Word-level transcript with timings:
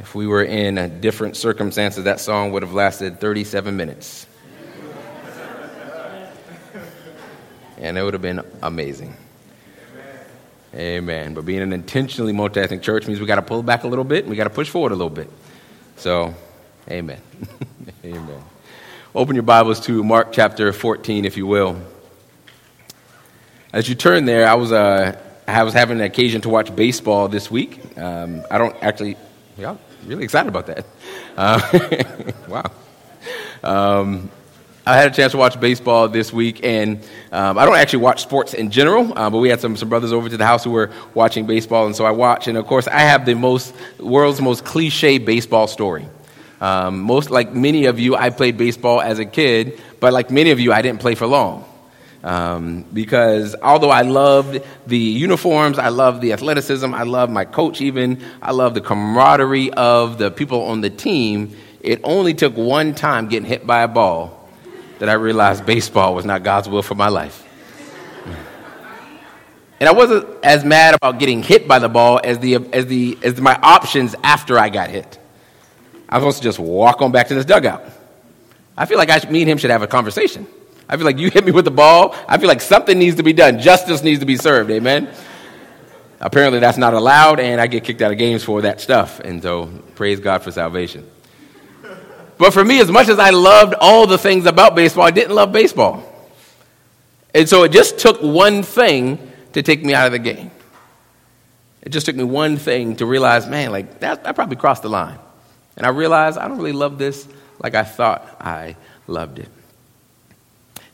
If 0.00 0.14
we 0.14 0.26
were 0.26 0.42
in 0.42 1.00
different 1.02 1.36
circumstances, 1.36 2.04
that 2.04 2.20
song 2.20 2.52
would 2.52 2.62
have 2.62 2.72
lasted 2.72 3.20
37 3.20 3.76
minutes. 3.76 4.26
and 7.76 7.98
it 7.98 8.02
would 8.02 8.14
have 8.14 8.22
been 8.22 8.40
amazing. 8.62 9.14
Amen. 10.74 11.34
But 11.34 11.44
being 11.44 11.60
an 11.60 11.74
intentionally 11.74 12.32
multi 12.32 12.60
ethnic 12.60 12.80
church 12.80 13.06
means 13.06 13.20
we 13.20 13.26
got 13.26 13.34
to 13.34 13.42
pull 13.42 13.62
back 13.62 13.84
a 13.84 13.88
little 13.88 14.04
bit 14.04 14.24
and 14.24 14.30
we 14.30 14.36
got 14.36 14.44
to 14.44 14.50
push 14.50 14.70
forward 14.70 14.92
a 14.92 14.94
little 14.94 15.10
bit. 15.10 15.28
So, 15.96 16.34
amen. 16.90 17.20
amen. 18.04 18.42
Open 19.14 19.36
your 19.36 19.42
Bibles 19.42 19.80
to 19.80 20.02
Mark 20.02 20.32
chapter 20.32 20.72
14, 20.72 21.26
if 21.26 21.36
you 21.36 21.46
will. 21.46 21.78
As 23.70 23.86
you 23.86 23.94
turn 23.94 24.24
there, 24.24 24.48
I 24.48 24.54
was, 24.54 24.72
uh, 24.72 25.20
I 25.46 25.62
was 25.62 25.74
having 25.74 25.98
an 25.98 26.04
occasion 26.04 26.40
to 26.40 26.48
watch 26.48 26.74
baseball 26.74 27.28
this 27.28 27.50
week. 27.50 27.98
Um, 27.98 28.44
I 28.50 28.56
don't 28.56 28.74
actually, 28.82 29.18
yeah, 29.58 29.76
really 30.06 30.24
excited 30.24 30.48
about 30.48 30.66
that. 30.66 30.86
Uh, 31.36 32.32
wow. 32.48 32.70
Um, 33.62 34.30
I 34.86 34.96
had 34.96 35.12
a 35.12 35.14
chance 35.14 35.32
to 35.32 35.38
watch 35.38 35.60
baseball 35.60 36.08
this 36.08 36.32
week, 36.32 36.64
and 36.64 37.06
um, 37.30 37.58
I 37.58 37.66
don't 37.66 37.76
actually 37.76 38.02
watch 38.02 38.22
sports 38.22 38.54
in 38.54 38.70
general, 38.70 39.16
uh, 39.16 39.28
but 39.28 39.38
we 39.38 39.50
had 39.50 39.60
some, 39.60 39.76
some 39.76 39.88
brothers 39.88 40.12
over 40.12 40.28
to 40.28 40.36
the 40.36 40.46
house 40.46 40.64
who 40.64 40.70
were 40.70 40.90
watching 41.14 41.46
baseball, 41.46 41.86
and 41.86 41.94
so 41.94 42.04
I 42.04 42.10
watch. 42.10 42.48
And 42.48 42.56
of 42.56 42.66
course, 42.66 42.88
I 42.88 43.00
have 43.00 43.26
the 43.26 43.34
most 43.34 43.74
world's 43.98 44.40
most 44.40 44.64
cliche 44.64 45.18
baseball 45.18 45.66
story. 45.66 46.08
Um, 46.60 47.00
most 47.00 47.30
like 47.30 47.52
many 47.52 47.86
of 47.86 47.98
you, 47.98 48.16
I 48.16 48.30
played 48.30 48.56
baseball 48.56 49.00
as 49.00 49.18
a 49.18 49.24
kid, 49.24 49.80
but 50.00 50.12
like 50.12 50.30
many 50.30 50.50
of 50.50 50.60
you, 50.60 50.72
I 50.72 50.82
didn't 50.82 51.00
play 51.00 51.14
for 51.14 51.26
long. 51.26 51.64
Um, 52.22 52.84
because 52.92 53.56
although 53.62 53.90
I 53.90 54.02
loved 54.02 54.62
the 54.86 54.98
uniforms, 54.98 55.78
I 55.78 55.88
loved 55.88 56.20
the 56.20 56.34
athleticism, 56.34 56.92
I 56.92 57.04
loved 57.04 57.32
my 57.32 57.46
coach 57.46 57.80
even, 57.80 58.22
I 58.42 58.52
loved 58.52 58.76
the 58.76 58.82
camaraderie 58.82 59.72
of 59.72 60.18
the 60.18 60.30
people 60.30 60.64
on 60.64 60.82
the 60.82 60.90
team, 60.90 61.56
it 61.80 62.00
only 62.04 62.34
took 62.34 62.56
one 62.56 62.94
time 62.94 63.28
getting 63.28 63.48
hit 63.48 63.66
by 63.66 63.82
a 63.82 63.88
ball 63.88 64.48
that 64.98 65.08
I 65.08 65.14
realized 65.14 65.64
baseball 65.64 66.14
was 66.14 66.26
not 66.26 66.42
God's 66.42 66.68
will 66.68 66.82
for 66.82 66.94
my 66.94 67.08
life. 67.08 67.46
And 69.80 69.88
I 69.88 69.92
wasn't 69.92 70.28
as 70.44 70.62
mad 70.62 70.94
about 70.94 71.18
getting 71.18 71.42
hit 71.42 71.66
by 71.66 71.78
the 71.78 71.88
ball 71.88 72.20
as, 72.22 72.38
the, 72.38 72.56
as, 72.56 72.84
the, 72.84 73.16
as 73.22 73.40
my 73.40 73.58
options 73.62 74.14
after 74.22 74.58
I 74.58 74.68
got 74.68 74.90
hit. 74.90 75.18
I 76.06 76.16
was 76.16 76.22
supposed 76.22 76.38
to 76.38 76.42
just 76.42 76.58
walk 76.58 77.00
on 77.00 77.12
back 77.12 77.28
to 77.28 77.34
this 77.34 77.46
dugout. 77.46 77.82
I 78.76 78.84
feel 78.84 78.98
like 78.98 79.08
I, 79.08 79.26
me 79.30 79.40
and 79.40 79.50
him 79.50 79.56
should 79.56 79.70
have 79.70 79.80
a 79.80 79.86
conversation. 79.86 80.46
I 80.90 80.96
feel 80.96 81.06
like 81.06 81.18
you 81.18 81.30
hit 81.30 81.44
me 81.44 81.52
with 81.52 81.64
the 81.64 81.70
ball. 81.70 82.16
I 82.28 82.36
feel 82.36 82.48
like 82.48 82.60
something 82.60 82.98
needs 82.98 83.16
to 83.16 83.22
be 83.22 83.32
done. 83.32 83.60
Justice 83.60 84.02
needs 84.02 84.18
to 84.20 84.26
be 84.26 84.36
served. 84.36 84.70
Amen. 84.72 85.08
Apparently, 86.20 86.58
that's 86.58 86.76
not 86.76 86.92
allowed, 86.92 87.38
and 87.38 87.60
I 87.60 87.68
get 87.68 87.84
kicked 87.84 88.02
out 88.02 88.10
of 88.10 88.18
games 88.18 88.42
for 88.42 88.62
that 88.62 88.80
stuff. 88.80 89.20
And 89.20 89.40
so, 89.40 89.66
praise 89.94 90.18
God 90.18 90.42
for 90.42 90.50
salvation. 90.50 91.08
But 92.36 92.52
for 92.52 92.64
me, 92.64 92.80
as 92.80 92.90
much 92.90 93.08
as 93.08 93.20
I 93.20 93.30
loved 93.30 93.74
all 93.80 94.06
the 94.06 94.18
things 94.18 94.46
about 94.46 94.74
baseball, 94.74 95.04
I 95.04 95.12
didn't 95.12 95.34
love 95.34 95.52
baseball. 95.52 96.02
And 97.34 97.48
so 97.48 97.62
it 97.62 97.70
just 97.70 97.98
took 97.98 98.20
one 98.20 98.62
thing 98.62 99.30
to 99.52 99.62
take 99.62 99.84
me 99.84 99.94
out 99.94 100.06
of 100.06 100.12
the 100.12 100.18
game. 100.18 100.50
It 101.82 101.90
just 101.90 102.06
took 102.06 102.16
me 102.16 102.24
one 102.24 102.56
thing 102.56 102.96
to 102.96 103.06
realize, 103.06 103.46
man, 103.46 103.70
like 103.70 104.00
that, 104.00 104.26
I 104.26 104.32
probably 104.32 104.56
crossed 104.56 104.82
the 104.82 104.88
line. 104.88 105.18
And 105.76 105.86
I 105.86 105.90
realized 105.90 106.36
I 106.38 106.48
don't 106.48 106.58
really 106.58 106.72
love 106.72 106.98
this 106.98 107.28
like 107.62 107.74
I 107.74 107.84
thought 107.84 108.26
I 108.40 108.76
loved 109.06 109.38
it. 109.38 109.48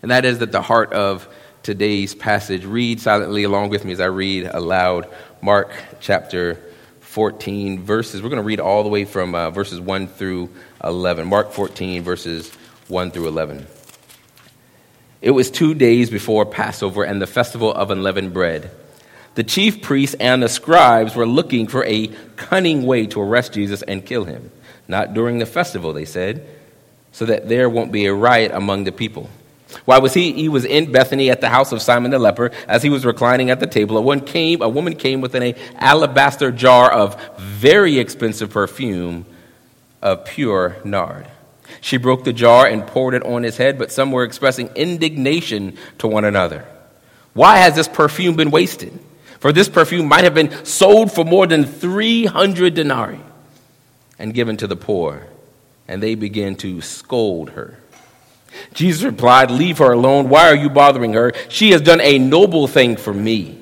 And 0.03 0.11
that 0.11 0.25
is 0.25 0.39
that 0.39 0.53
the 0.53 0.63
heart 0.63 0.93
of 0.93 1.29
today's 1.63 2.15
passage. 2.15 2.65
Read 2.65 3.01
silently 3.01 3.43
along 3.43 3.71
with 3.71 3.85
me 3.85 3.93
as 3.93 4.01
I 4.01 4.07
read 4.07 4.47
aloud 4.47 5.09
Mark 5.43 5.73
chapter 6.01 6.63
14, 7.01 7.83
verses. 7.83 8.23
We're 8.23 8.29
going 8.29 8.43
to 8.43 8.47
read 8.47 8.61
all 8.61 8.83
the 8.83 8.89
way 8.89 9.05
from 9.05 9.35
uh, 9.35 9.51
verses 9.51 9.81
1 9.81 10.07
through 10.07 10.51
11. 10.85 11.27
Mark 11.27 11.51
14, 11.51 12.03
verses 12.03 12.53
1 12.89 13.11
through 13.11 13.27
11. 13.27 13.67
It 15.23 15.33
was 15.33 15.51
two 15.51 15.75
days 15.75 16.09
before 16.09 16.47
Passover 16.47 17.03
and 17.03 17.21
the 17.21 17.27
festival 17.27 17.73
of 17.73 17.91
unleavened 17.91 18.33
bread. 18.33 18.71
The 19.35 19.43
chief 19.43 19.83
priests 19.83 20.15
and 20.21 20.43
the 20.43 20.49
scribes 20.49 21.17
were 21.17 21.27
looking 21.27 21.67
for 21.67 21.85
a 21.85 22.09
cunning 22.37 22.85
way 22.85 23.07
to 23.09 23.21
arrest 23.21 23.55
Jesus 23.55 23.83
and 23.83 24.07
kill 24.07 24.25
him. 24.25 24.53
Not 24.87 25.15
during 25.15 25.39
the 25.39 25.47
festival, 25.47 25.93
they 25.93 26.05
said, 26.05 26.47
so 27.11 27.25
that 27.27 27.49
there 27.49 27.69
won't 27.69 27.91
be 27.91 28.07
a 28.07 28.15
riot 28.15 28.53
among 28.55 28.85
the 28.85 28.93
people. 28.93 29.29
Why 29.85 29.99
was 29.99 30.15
he? 30.15 30.33
He 30.33 30.49
was 30.49 30.65
in 30.65 30.91
Bethany 30.91 31.31
at 31.31 31.41
the 31.41 31.49
house 31.49 31.73
of 31.73 31.83
Simon 31.83 32.11
the 32.11 32.19
leper. 32.19 32.51
As 32.67 32.83
he 32.83 32.91
was 32.91 33.05
reclining 33.05 33.51
at 33.51 33.61
the 33.61 33.67
table, 33.67 33.97
a 33.99 34.01
one 34.01 34.21
came, 34.21 34.63
a 34.63 34.69
woman 34.69 34.97
came 34.97 35.21
with 35.21 35.35
an 35.35 35.55
alabaster 35.77 36.51
jar 36.51 36.91
of 36.91 37.21
very 37.39 37.99
expensive 37.99 38.51
perfume 38.51 39.27
of 40.03 40.25
pure 40.25 40.77
nard. 40.85 41.27
She 41.81 41.97
broke 41.97 42.25
the 42.25 42.33
jar 42.33 42.67
and 42.67 42.87
poured 42.87 43.15
it 43.15 43.23
on 43.25 43.43
his 43.43 43.57
head, 43.57 43.79
but 43.79 43.93
some 43.93 44.13
were 44.13 44.25
expressing 44.25 44.69
indignation 44.75 45.77
to 45.99 46.07
one 46.09 46.25
another. 46.25 46.65
Why 47.33 47.59
has 47.59 47.75
this 47.75 47.89
perfume 47.89 48.37
been 48.37 48.51
wasted? 48.51 48.99
For 49.41 49.53
this 49.53 49.69
perfume 49.69 50.09
might 50.09 50.25
have 50.25 50.35
been 50.35 50.65
sold 50.65 51.13
for 51.13 51.25
more 51.25 51.47
than 51.47 51.65
300 51.65 52.75
denarii 52.75 53.21
and 54.19 54.33
given 54.33 54.57
to 54.57 54.67
the 54.67 54.77
poor. 54.77 55.27
And 55.89 56.03
they 56.03 56.15
began 56.15 56.57
to 56.57 56.81
scold 56.81 57.51
her. 57.51 57.79
Jesus 58.73 59.03
replied, 59.03 59.51
Leave 59.51 59.79
her 59.79 59.93
alone. 59.93 60.29
Why 60.29 60.49
are 60.49 60.57
you 60.57 60.69
bothering 60.69 61.13
her? 61.15 61.33
She 61.49 61.71
has 61.71 61.81
done 61.81 62.01
a 62.01 62.19
noble 62.19 62.67
thing 62.67 62.97
for 62.97 63.13
me. 63.13 63.59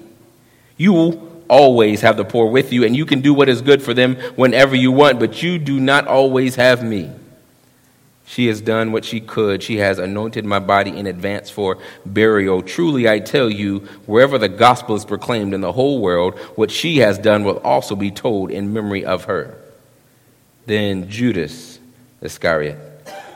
You 0.77 1.43
always 1.49 2.01
have 2.01 2.17
the 2.17 2.25
poor 2.25 2.51
with 2.51 2.73
you, 2.73 2.85
and 2.85 2.97
you 2.97 3.07
can 3.07 3.21
do 3.21 3.35
what 3.35 3.49
is 3.49 3.63
good 3.63 3.83
for 3.83 3.95
them 3.95 4.17
whenever 4.37 4.75
you 4.75 4.91
want, 4.93 5.19
but 5.19 5.43
you 5.43 5.59
do 5.59 5.79
not 5.79 6.07
always 6.07 6.57
have 6.57 6.83
me. 6.83 7.11
She 8.27 8.47
has 8.47 8.61
done 8.61 8.93
what 8.93 9.05
she 9.05 9.21
could. 9.21 9.63
She 9.63 9.77
has 9.77 9.99
anointed 9.99 10.45
my 10.45 10.59
body 10.59 10.97
in 10.97 11.07
advance 11.07 11.51
for 11.51 11.79
burial. 12.07 12.63
Truly, 12.63 13.09
I 13.09 13.19
tell 13.19 13.51
you, 13.51 13.81
wherever 14.07 14.39
the 14.39 14.49
gospel 14.49 14.97
is 14.97 15.05
proclaimed 15.05 15.53
in 15.53 15.61
the 15.61 15.73
whole 15.73 16.01
world, 16.01 16.39
what 16.57 16.71
she 16.71 16.99
has 16.99 17.19
done 17.19 17.45
will 17.45 17.59
also 17.59 17.95
be 17.95 18.11
told 18.11 18.51
in 18.51 18.73
memory 18.73 19.05
of 19.05 19.25
her. 19.25 19.59
Then 20.67 21.11
Judas 21.11 21.79
Iscariot, 22.23 22.79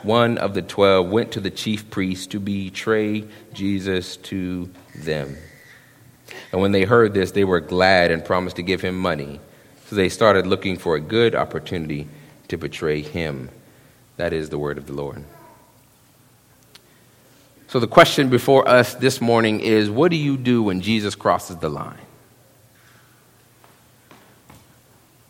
one 0.05 0.39
of 0.39 0.55
the 0.55 0.63
twelve, 0.63 1.09
went 1.09 1.33
to 1.33 1.41
the 1.41 1.51
chief 1.51 1.91
priests 1.91 2.27
to 2.29 2.41
betray 2.41 3.25
Jesus 3.53 4.17
to 4.17 4.71
them. 4.95 5.37
And 6.53 6.61
when 6.61 6.73
they 6.73 6.85
heard 6.85 7.15
this, 7.15 7.33
they 7.33 7.45
were 7.45 7.61
glad 7.61 8.11
and 8.11 8.25
promised 8.25 8.57
to 8.57 8.63
give 8.63 8.81
him 8.81 8.99
money. 8.99 9.41
So 9.87 9.97
they 9.97 10.09
started 10.09 10.47
looking 10.47 10.77
for 10.77 10.97
a 10.97 11.01
good 11.01 11.35
opportunity 11.35 12.09
to 12.49 12.57
betray 12.57 13.01
him. 13.01 13.51
That 14.17 14.33
is 14.33 14.51
the 14.51 14.59
word 14.59 14.79
of 14.79 14.87
the 14.87 14.93
Lord. 14.93 15.25
So 17.69 17.81
the 17.81 17.87
question 17.87 18.31
before 18.31 18.67
us 18.67 18.95
this 18.95 19.21
morning 19.21 19.61
is 19.61 19.91
what 19.91 20.11
do 20.11 20.17
you 20.17 20.37
do 20.37 20.63
when 20.63 20.81
Jesus 20.81 21.15
crosses 21.15 21.57
the 21.57 21.69
line? 21.69 21.99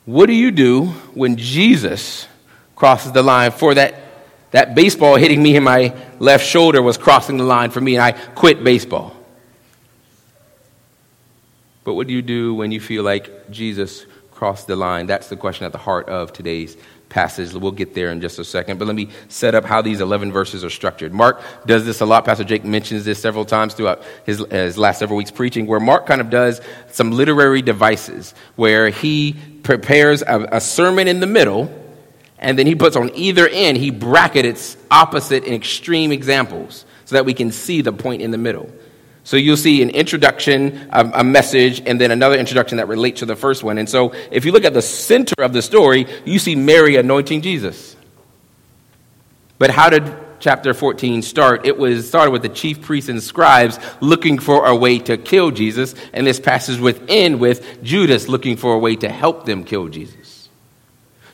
What 0.05 0.27
do 0.27 0.33
you 0.33 0.50
do 0.50 0.87
when 1.15 1.37
Jesus 1.37 2.27
crosses 2.77 3.12
the 3.12 3.23
line? 3.23 3.50
For 3.50 3.75
that, 3.75 3.95
that 4.50 4.75
baseball 4.75 5.16
hitting 5.16 5.42
me 5.42 5.56
in 5.56 5.62
my 5.62 5.94
left 6.19 6.47
shoulder 6.47 6.81
was 6.81 6.97
crossing 6.97 7.36
the 7.36 7.44
line 7.44 7.70
for 7.70 7.81
me, 7.81 7.97
and 7.97 8.03
I 8.03 8.12
quit 8.12 8.64
baseball. 8.64 9.14
But 11.84 11.94
what 11.94 12.06
do 12.06 12.12
you 12.12 12.22
do 12.22 12.54
when 12.54 12.72
you 12.72 12.81
feel 12.81 13.03
like 13.03 13.50
Jesus 13.50 14.06
crossed 14.31 14.66
the 14.66 14.76
line? 14.76 15.06
That's 15.06 15.28
the 15.28 15.37
question 15.37 15.66
at 15.66 15.72
the 15.72 15.78
heart 15.78 16.08
of 16.08 16.32
today's 16.32 16.76
passage. 17.08 17.53
We'll 17.54 17.72
get 17.72 17.94
there 17.94 18.10
in 18.10 18.20
just 18.20 18.38
a 18.38 18.44
second. 18.44 18.78
But 18.78 18.87
let 18.87 18.94
me 18.94 19.08
set 19.28 19.54
up 19.54 19.64
how 19.64 19.82
these 19.82 20.00
11 20.00 20.32
verses 20.32 20.64
are 20.64 20.70
structured. 20.70 21.12
Mark 21.12 21.42
does 21.66 21.84
this 21.84 22.00
a 22.00 22.06
lot. 22.06 22.25
Pastor 22.25 22.44
Jake 22.44 22.64
mentions 22.64 23.04
this 23.04 23.19
several 23.19 23.44
times 23.44 23.75
throughout 23.75 24.03
his, 24.26 24.44
his 24.50 24.76
last 24.76 24.98
several 24.98 25.16
weeks 25.16 25.31
preaching, 25.31 25.66
where 25.66 25.81
Mark 25.81 26.06
kind 26.06 26.20
of 26.20 26.31
does 26.31 26.60
some 26.91 27.12
literary 27.12 27.62
devices 27.62 28.34
where 28.56 28.91
he 28.91 29.34
prepares 29.62 30.22
a, 30.22 30.48
a 30.53 30.60
sermon 30.60 31.08
in 31.08 31.20
the 31.20 31.26
middle 31.26 31.72
and 32.38 32.58
then 32.58 32.67
he 32.67 32.75
puts 32.75 32.96
on 32.96 33.11
either 33.14 33.49
end, 33.49 33.79
he 33.79 33.90
brackets 33.90 34.76
opposite 34.90 35.44
and 35.44 35.55
extreme 35.55 36.12
examples 36.12 36.85
so 37.05 37.17
that 37.17 37.25
we 37.25 37.35
can 37.35 37.50
see 37.50 37.82
the 37.82 37.93
point 37.93 38.23
in 38.23 38.31
the 38.31 38.38
middle. 38.38 38.70
So 39.25 39.37
you'll 39.37 39.58
see 39.58 39.82
an 39.82 39.90
introduction, 39.90 40.88
a, 40.90 41.23
message, 41.23 41.82
and 41.85 42.00
then 42.00 42.11
another 42.11 42.38
introduction 42.38 42.79
that 42.79 42.88
relates 42.88 43.20
to 43.20 43.26
the 43.26 43.37
first 43.37 43.62
one. 43.62 43.76
And 43.76 43.87
so 43.87 44.14
if 44.31 44.46
you 44.46 44.52
look 44.52 44.64
at 44.64 44.73
the 44.73 44.81
center 44.81 45.35
of 45.43 45.52
the 45.52 45.61
story, 45.61 46.06
you 46.25 46.38
see 46.38 46.55
Mary 46.55 46.96
anointing 46.96 47.43
Jesus. 47.43 47.94
But 49.58 49.69
how 49.70 49.90
did 49.90 50.17
chapter 50.40 50.73
14 50.73 51.20
start? 51.20 51.67
It 51.67 51.76
was 51.76 52.08
started 52.08 52.31
with 52.31 52.40
the 52.40 52.49
chief 52.49 52.81
priests 52.81 53.11
and 53.11 53.23
scribes 53.23 53.79
looking 54.00 54.38
for 54.38 54.64
a 54.64 54.75
way 54.75 54.99
to 55.00 55.19
kill 55.19 55.50
Jesus, 55.50 55.94
and 56.14 56.26
this 56.26 56.40
passage 56.40 56.79
would 56.79 57.11
end 57.11 57.38
with 57.38 57.82
Judas 57.82 58.29
looking 58.29 58.56
for 58.56 58.75
a 58.75 58.79
way 58.79 58.96
to 58.96 59.11
help 59.11 59.44
them 59.44 59.62
kill 59.64 59.88
Jesus. 59.88 60.27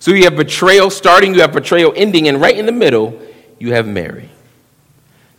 So 0.05 0.11
you 0.11 0.25
have 0.25 0.37
betrayal 0.37 0.91
starting, 0.91 1.33
you 1.33 1.41
have 1.41 1.55
betrayal 1.55 1.91
ending, 1.97 2.29
and 2.29 2.39
right 2.39 2.55
in 2.55 2.67
the 2.67 2.73
middle, 2.73 3.19
you 3.59 3.73
have 3.73 3.87
Mary. 3.87 4.29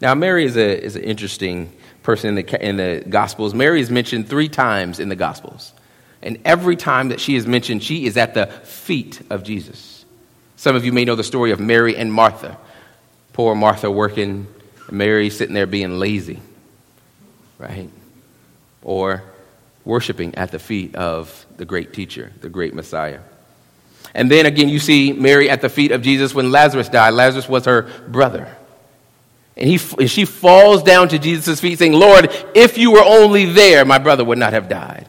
Now, 0.01 0.15
Mary 0.15 0.43
is, 0.43 0.57
a, 0.57 0.83
is 0.83 0.95
an 0.95 1.03
interesting 1.03 1.71
person 2.01 2.29
in 2.29 2.43
the, 2.43 2.67
in 2.67 2.77
the 2.77 3.03
Gospels. 3.07 3.53
Mary 3.53 3.79
is 3.79 3.91
mentioned 3.91 4.27
three 4.27 4.49
times 4.49 4.99
in 4.99 5.07
the 5.07 5.15
Gospels. 5.15 5.71
And 6.23 6.39
every 6.45 6.75
time 6.75 7.09
that 7.09 7.19
she 7.19 7.35
is 7.35 7.45
mentioned, 7.45 7.83
she 7.83 8.07
is 8.07 8.17
at 8.17 8.33
the 8.33 8.47
feet 8.47 9.21
of 9.29 9.43
Jesus. 9.43 10.03
Some 10.55 10.75
of 10.75 10.83
you 10.83 10.91
may 10.91 11.05
know 11.05 11.15
the 11.15 11.23
story 11.23 11.51
of 11.51 11.59
Mary 11.59 11.95
and 11.95 12.11
Martha. 12.11 12.57
Poor 13.33 13.53
Martha 13.53 13.91
working, 13.91 14.47
Mary 14.89 15.29
sitting 15.29 15.53
there 15.53 15.67
being 15.67 15.99
lazy, 15.99 16.39
right? 17.59 17.91
Or 18.81 19.21
worshiping 19.83 20.33
at 20.33 20.49
the 20.49 20.57
feet 20.57 20.95
of 20.95 21.45
the 21.57 21.65
great 21.65 21.93
teacher, 21.93 22.31
the 22.41 22.49
great 22.49 22.73
Messiah. 22.73 23.19
And 24.13 24.29
then 24.29 24.45
again, 24.45 24.69
you 24.69 24.79
see 24.79 25.13
Mary 25.13 25.49
at 25.49 25.61
the 25.61 25.69
feet 25.69 25.91
of 25.91 26.01
Jesus 26.01 26.33
when 26.33 26.51
Lazarus 26.51 26.89
died. 26.89 27.13
Lazarus 27.13 27.49
was 27.49 27.65
her 27.65 27.83
brother. 28.07 28.55
And, 29.57 29.69
he, 29.69 29.79
and 29.97 30.09
she 30.09 30.25
falls 30.25 30.83
down 30.83 31.09
to 31.09 31.19
Jesus' 31.19 31.61
feet 31.61 31.79
saying, 31.79 31.93
Lord, 31.93 32.29
if 32.53 32.77
you 32.77 32.91
were 32.91 33.03
only 33.03 33.45
there, 33.45 33.85
my 33.85 33.97
brother 33.97 34.25
would 34.25 34.37
not 34.37 34.53
have 34.53 34.67
died. 34.67 35.07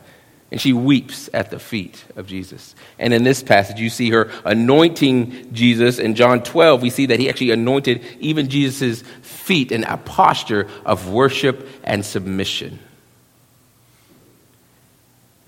And 0.52 0.60
she 0.60 0.72
weeps 0.72 1.28
at 1.34 1.50
the 1.50 1.58
feet 1.58 2.04
of 2.14 2.28
Jesus. 2.28 2.76
And 3.00 3.12
in 3.12 3.24
this 3.24 3.42
passage, 3.42 3.80
you 3.80 3.90
see 3.90 4.10
her 4.10 4.30
anointing 4.44 5.52
Jesus. 5.52 5.98
In 5.98 6.14
John 6.14 6.44
12, 6.44 6.82
we 6.82 6.90
see 6.90 7.06
that 7.06 7.18
he 7.18 7.28
actually 7.28 7.50
anointed 7.50 8.04
even 8.20 8.48
Jesus' 8.48 9.02
feet 9.22 9.72
in 9.72 9.82
a 9.82 9.96
posture 9.96 10.68
of 10.84 11.10
worship 11.10 11.68
and 11.82 12.04
submission. 12.04 12.78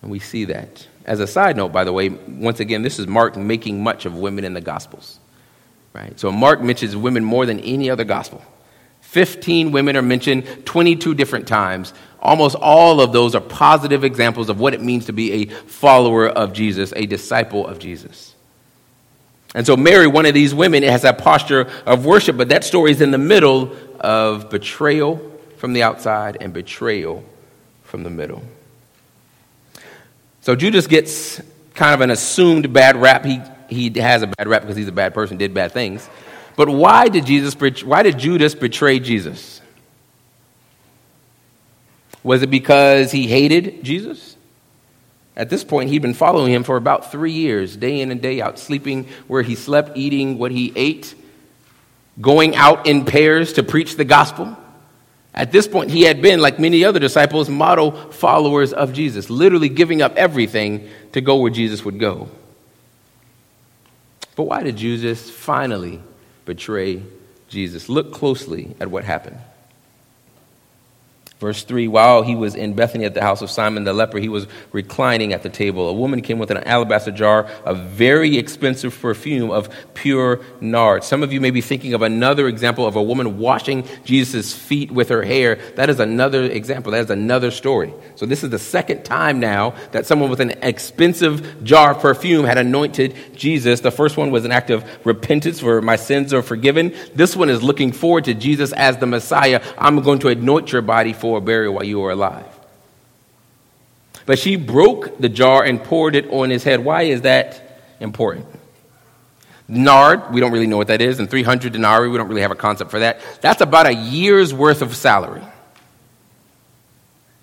And 0.02 0.10
we 0.10 0.18
see 0.18 0.46
that. 0.46 0.86
As 1.08 1.20
a 1.20 1.26
side 1.26 1.56
note, 1.56 1.72
by 1.72 1.84
the 1.84 1.92
way, 1.92 2.10
once 2.10 2.60
again, 2.60 2.82
this 2.82 2.98
is 2.98 3.06
Mark 3.06 3.34
making 3.34 3.82
much 3.82 4.04
of 4.04 4.14
women 4.14 4.44
in 4.44 4.52
the 4.52 4.60
Gospels. 4.60 5.18
Right? 5.94 6.20
So 6.20 6.30
Mark 6.30 6.60
mentions 6.60 6.94
women 6.94 7.24
more 7.24 7.46
than 7.46 7.60
any 7.60 7.88
other 7.88 8.04
gospel. 8.04 8.42
15 9.00 9.72
women 9.72 9.96
are 9.96 10.02
mentioned 10.02 10.66
22 10.66 11.14
different 11.14 11.48
times. 11.48 11.94
Almost 12.20 12.56
all 12.56 13.00
of 13.00 13.12
those 13.12 13.34
are 13.34 13.40
positive 13.40 14.04
examples 14.04 14.50
of 14.50 14.60
what 14.60 14.74
it 14.74 14.82
means 14.82 15.06
to 15.06 15.14
be 15.14 15.32
a 15.32 15.46
follower 15.46 16.28
of 16.28 16.52
Jesus, 16.52 16.92
a 16.94 17.06
disciple 17.06 17.66
of 17.66 17.78
Jesus. 17.78 18.34
And 19.54 19.66
so, 19.66 19.78
Mary, 19.78 20.06
one 20.06 20.26
of 20.26 20.34
these 20.34 20.54
women, 20.54 20.82
has 20.82 21.02
that 21.02 21.16
posture 21.16 21.70
of 21.86 22.04
worship, 22.04 22.36
but 22.36 22.50
that 22.50 22.64
story 22.64 22.90
is 22.90 23.00
in 23.00 23.12
the 23.12 23.18
middle 23.18 23.74
of 23.98 24.50
betrayal 24.50 25.16
from 25.56 25.72
the 25.72 25.84
outside 25.84 26.36
and 26.42 26.52
betrayal 26.52 27.24
from 27.82 28.02
the 28.02 28.10
middle. 28.10 28.42
So, 30.48 30.56
Judas 30.56 30.86
gets 30.86 31.42
kind 31.74 31.92
of 31.92 32.00
an 32.00 32.10
assumed 32.10 32.72
bad 32.72 32.96
rap. 32.96 33.22
He, 33.22 33.42
he 33.68 33.90
has 34.00 34.22
a 34.22 34.28
bad 34.28 34.48
rap 34.48 34.62
because 34.62 34.76
he's 34.76 34.88
a 34.88 34.92
bad 34.92 35.12
person, 35.12 35.36
did 35.36 35.52
bad 35.52 35.72
things. 35.72 36.08
But 36.56 36.70
why 36.70 37.10
did, 37.10 37.26
Jesus, 37.26 37.54
why 37.84 38.02
did 38.02 38.18
Judas 38.18 38.54
betray 38.54 38.98
Jesus? 38.98 39.60
Was 42.22 42.40
it 42.40 42.48
because 42.48 43.12
he 43.12 43.26
hated 43.26 43.84
Jesus? 43.84 44.38
At 45.36 45.50
this 45.50 45.64
point, 45.64 45.90
he'd 45.90 46.00
been 46.00 46.14
following 46.14 46.50
him 46.50 46.64
for 46.64 46.78
about 46.78 47.12
three 47.12 47.32
years, 47.32 47.76
day 47.76 48.00
in 48.00 48.10
and 48.10 48.22
day 48.22 48.40
out, 48.40 48.58
sleeping 48.58 49.06
where 49.26 49.42
he 49.42 49.54
slept, 49.54 49.98
eating 49.98 50.38
what 50.38 50.50
he 50.50 50.72
ate, 50.74 51.14
going 52.22 52.56
out 52.56 52.86
in 52.86 53.04
pairs 53.04 53.52
to 53.52 53.62
preach 53.62 53.96
the 53.96 54.04
gospel. 54.06 54.56
At 55.34 55.52
this 55.52 55.68
point, 55.68 55.90
he 55.90 56.02
had 56.02 56.20
been, 56.20 56.40
like 56.40 56.58
many 56.58 56.84
other 56.84 56.98
disciples, 56.98 57.48
model 57.48 57.92
followers 58.10 58.72
of 58.72 58.92
Jesus, 58.92 59.30
literally 59.30 59.68
giving 59.68 60.02
up 60.02 60.16
everything 60.16 60.88
to 61.12 61.20
go 61.20 61.36
where 61.36 61.50
Jesus 61.50 61.84
would 61.84 61.98
go. 61.98 62.28
But 64.34 64.44
why 64.44 64.62
did 64.62 64.76
Judas 64.76 65.30
finally 65.30 66.00
betray 66.44 67.02
Jesus. 67.48 67.88
Look 67.88 68.12
closely 68.12 68.74
at 68.80 68.90
what 68.90 69.04
happened. 69.04 69.38
Verse 71.38 71.62
3 71.62 71.86
While 71.86 72.22
he 72.22 72.34
was 72.34 72.56
in 72.56 72.74
Bethany 72.74 73.04
at 73.04 73.14
the 73.14 73.22
house 73.22 73.42
of 73.42 73.50
Simon 73.50 73.84
the 73.84 73.92
leper, 73.92 74.18
he 74.18 74.28
was 74.28 74.48
reclining 74.72 75.32
at 75.32 75.44
the 75.44 75.48
table. 75.48 75.88
A 75.88 75.92
woman 75.92 76.20
came 76.20 76.38
with 76.38 76.50
an 76.50 76.58
alabaster 76.64 77.12
jar 77.12 77.44
of 77.64 77.78
very 77.90 78.36
expensive 78.36 78.98
perfume 79.00 79.50
of 79.50 79.68
pure 79.94 80.40
nard. 80.60 81.04
Some 81.04 81.22
of 81.22 81.32
you 81.32 81.40
may 81.40 81.52
be 81.52 81.60
thinking 81.60 81.94
of 81.94 82.02
another 82.02 82.48
example 82.48 82.86
of 82.86 82.96
a 82.96 83.02
woman 83.02 83.38
washing 83.38 83.86
Jesus' 84.04 84.52
feet 84.52 84.90
with 84.90 85.10
her 85.10 85.22
hair. 85.22 85.60
That 85.76 85.88
is 85.90 86.00
another 86.00 86.42
example. 86.42 86.90
That 86.90 87.04
is 87.04 87.10
another 87.10 87.52
story. 87.52 87.94
So, 88.16 88.26
this 88.26 88.42
is 88.42 88.50
the 88.50 88.58
second 88.58 89.04
time 89.04 89.38
now 89.38 89.76
that 89.92 90.06
someone 90.06 90.30
with 90.30 90.40
an 90.40 90.50
expensive 90.62 91.62
jar 91.62 91.92
of 91.92 92.00
perfume 92.00 92.46
had 92.46 92.58
anointed 92.58 93.14
Jesus. 93.36 93.78
The 93.80 93.92
first 93.92 94.16
one 94.16 94.32
was 94.32 94.44
an 94.44 94.50
act 94.50 94.70
of 94.70 94.84
repentance 95.06 95.60
for 95.60 95.80
my 95.82 95.94
sins 95.94 96.34
are 96.34 96.42
forgiven. 96.42 96.96
This 97.14 97.36
one 97.36 97.48
is 97.48 97.62
looking 97.62 97.92
forward 97.92 98.24
to 98.24 98.34
Jesus 98.34 98.72
as 98.72 98.96
the 98.96 99.06
Messiah. 99.06 99.62
I'm 99.78 100.02
going 100.02 100.18
to 100.20 100.28
anoint 100.28 100.72
your 100.72 100.82
body 100.82 101.12
for 101.12 101.27
for 101.28 101.40
burial 101.40 101.74
while 101.74 101.84
you 101.84 102.00
were 102.00 102.10
alive. 102.10 102.46
But 104.26 104.38
she 104.38 104.56
broke 104.56 105.18
the 105.18 105.28
jar 105.28 105.64
and 105.64 105.82
poured 105.82 106.14
it 106.14 106.30
on 106.30 106.50
his 106.50 106.64
head. 106.64 106.84
Why 106.84 107.02
is 107.02 107.22
that 107.22 107.80
important? 108.00 108.46
Nard, 109.68 110.32
we 110.32 110.40
don't 110.40 110.52
really 110.52 110.66
know 110.66 110.78
what 110.78 110.88
that 110.88 111.02
is, 111.02 111.18
and 111.18 111.28
300 111.28 111.72
denarii, 111.72 112.08
we 112.08 112.16
don't 112.16 112.28
really 112.28 112.40
have 112.40 112.50
a 112.50 112.56
concept 112.56 112.90
for 112.90 113.00
that. 113.00 113.20
That's 113.42 113.60
about 113.60 113.86
a 113.86 113.94
year's 113.94 114.54
worth 114.54 114.80
of 114.80 114.96
salary. 114.96 115.42